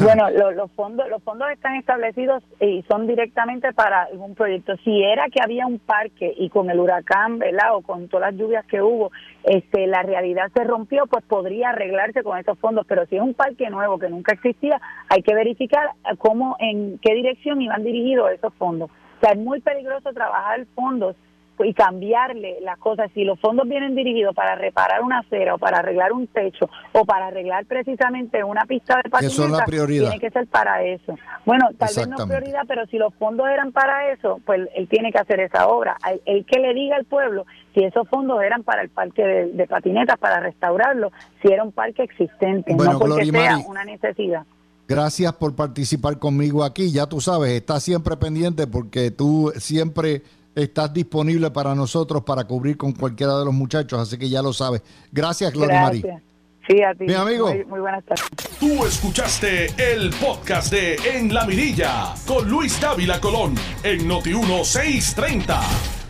Bueno, 0.00 0.30
los 0.30 0.70
fondos 0.72 1.06
los 1.10 1.22
fondos 1.22 1.50
están 1.50 1.76
establecidos 1.76 2.42
y 2.58 2.82
son 2.88 3.06
directamente 3.06 3.72
para 3.74 4.04
algún 4.04 4.34
proyecto. 4.34 4.74
Si 4.82 5.02
era 5.02 5.28
que 5.28 5.42
había 5.42 5.66
un 5.66 5.78
parque 5.78 6.32
y 6.36 6.48
con 6.48 6.70
el 6.70 6.80
huracán, 6.80 7.38
¿verdad? 7.38 7.76
O 7.76 7.82
con 7.82 8.08
todas 8.08 8.32
las 8.32 8.40
lluvias 8.40 8.64
que 8.64 8.80
hubo, 8.80 9.12
este, 9.44 9.86
la 9.86 10.02
realidad 10.02 10.50
se 10.54 10.64
rompió, 10.64 11.06
pues 11.06 11.22
podría 11.24 11.68
arreglarse 11.70 12.22
con 12.22 12.38
esos 12.38 12.58
fondos. 12.58 12.86
Pero 12.88 13.04
si 13.06 13.16
es 13.16 13.22
un 13.22 13.34
parque 13.34 13.68
nuevo 13.68 13.98
que 13.98 14.08
nunca 14.08 14.32
existía, 14.32 14.80
hay 15.10 15.22
que 15.22 15.34
verificar 15.34 15.90
cómo, 16.16 16.56
en 16.60 16.98
qué 16.98 17.14
dirección 17.14 17.60
iban 17.60 17.84
dirigidos 17.84 18.30
esos 18.32 18.54
fondos. 18.54 18.90
O 19.16 19.20
sea, 19.20 19.32
es 19.32 19.38
muy 19.38 19.60
peligroso 19.60 20.12
trabajar 20.12 20.66
fondos 20.74 21.16
y 21.62 21.72
cambiarle 21.72 22.58
las 22.62 22.78
cosas. 22.78 23.10
Si 23.14 23.22
los 23.22 23.38
fondos 23.38 23.68
vienen 23.68 23.94
dirigidos 23.94 24.34
para 24.34 24.56
reparar 24.56 25.02
una 25.02 25.20
acera 25.20 25.54
o 25.54 25.58
para 25.58 25.78
arreglar 25.78 26.12
un 26.12 26.26
techo 26.26 26.68
o 26.92 27.04
para 27.04 27.28
arreglar 27.28 27.66
precisamente 27.66 28.42
una 28.42 28.64
pista 28.64 28.96
de 29.02 29.10
patineta, 29.10 29.64
tiene 29.64 30.18
que 30.18 30.30
ser 30.30 30.46
para 30.48 30.82
eso. 30.82 31.16
Bueno, 31.44 31.68
tal 31.78 31.90
vez 31.94 32.08
no 32.08 32.26
prioridad, 32.26 32.62
pero 32.66 32.86
si 32.86 32.98
los 32.98 33.14
fondos 33.14 33.46
eran 33.48 33.70
para 33.70 34.10
eso, 34.10 34.40
pues 34.44 34.68
él 34.74 34.88
tiene 34.88 35.12
que 35.12 35.18
hacer 35.18 35.40
esa 35.40 35.68
obra. 35.68 35.96
El, 36.24 36.44
que 36.46 36.58
le 36.58 36.74
diga 36.74 36.96
al 36.96 37.04
pueblo 37.04 37.46
si 37.74 37.84
esos 37.84 38.08
fondos 38.08 38.42
eran 38.42 38.62
para 38.64 38.82
el 38.82 38.88
parque 38.88 39.22
de, 39.22 39.66
patinetas, 39.66 40.18
para 40.18 40.40
restaurarlo, 40.40 41.12
si 41.42 41.52
era 41.52 41.62
un 41.62 41.72
parque 41.72 42.02
existente, 42.02 42.74
no 42.74 42.98
porque 42.98 43.26
sea 43.26 43.58
una 43.66 43.84
necesidad. 43.84 44.44
Gracias 44.86 45.32
por 45.34 45.54
participar 45.54 46.18
conmigo 46.18 46.62
aquí. 46.62 46.90
Ya 46.90 47.06
tú 47.06 47.20
sabes, 47.20 47.52
estás 47.52 47.82
siempre 47.82 48.16
pendiente 48.16 48.66
porque 48.66 49.10
tú 49.10 49.52
siempre 49.56 50.22
estás 50.54 50.92
disponible 50.92 51.50
para 51.50 51.74
nosotros 51.74 52.22
para 52.22 52.44
cubrir 52.44 52.76
con 52.76 52.92
cualquiera 52.92 53.38
de 53.38 53.44
los 53.44 53.54
muchachos, 53.54 53.98
así 53.98 54.18
que 54.18 54.28
ya 54.28 54.42
lo 54.42 54.52
sabes. 54.52 54.82
Gracias, 55.10 55.52
Gloria 55.52 55.82
María. 55.82 56.22
Sí, 56.68 56.82
a 56.82 56.94
ti. 56.94 57.04
Mi 57.04 57.14
amigo. 57.14 57.50
Muy, 57.68 57.80
buenas 57.80 58.04
tardes. 58.04 58.24
Tú 58.58 58.86
escuchaste 58.86 59.66
el 59.76 60.10
podcast 60.10 60.72
de 60.72 60.96
En 61.14 61.32
la 61.32 61.44
Mirilla 61.46 62.14
con 62.26 62.48
Luis 62.48 62.80
Dávila 62.80 63.20
Colón 63.20 63.54
en 63.82 64.08
Noti 64.08 64.30
1630. 64.30 66.03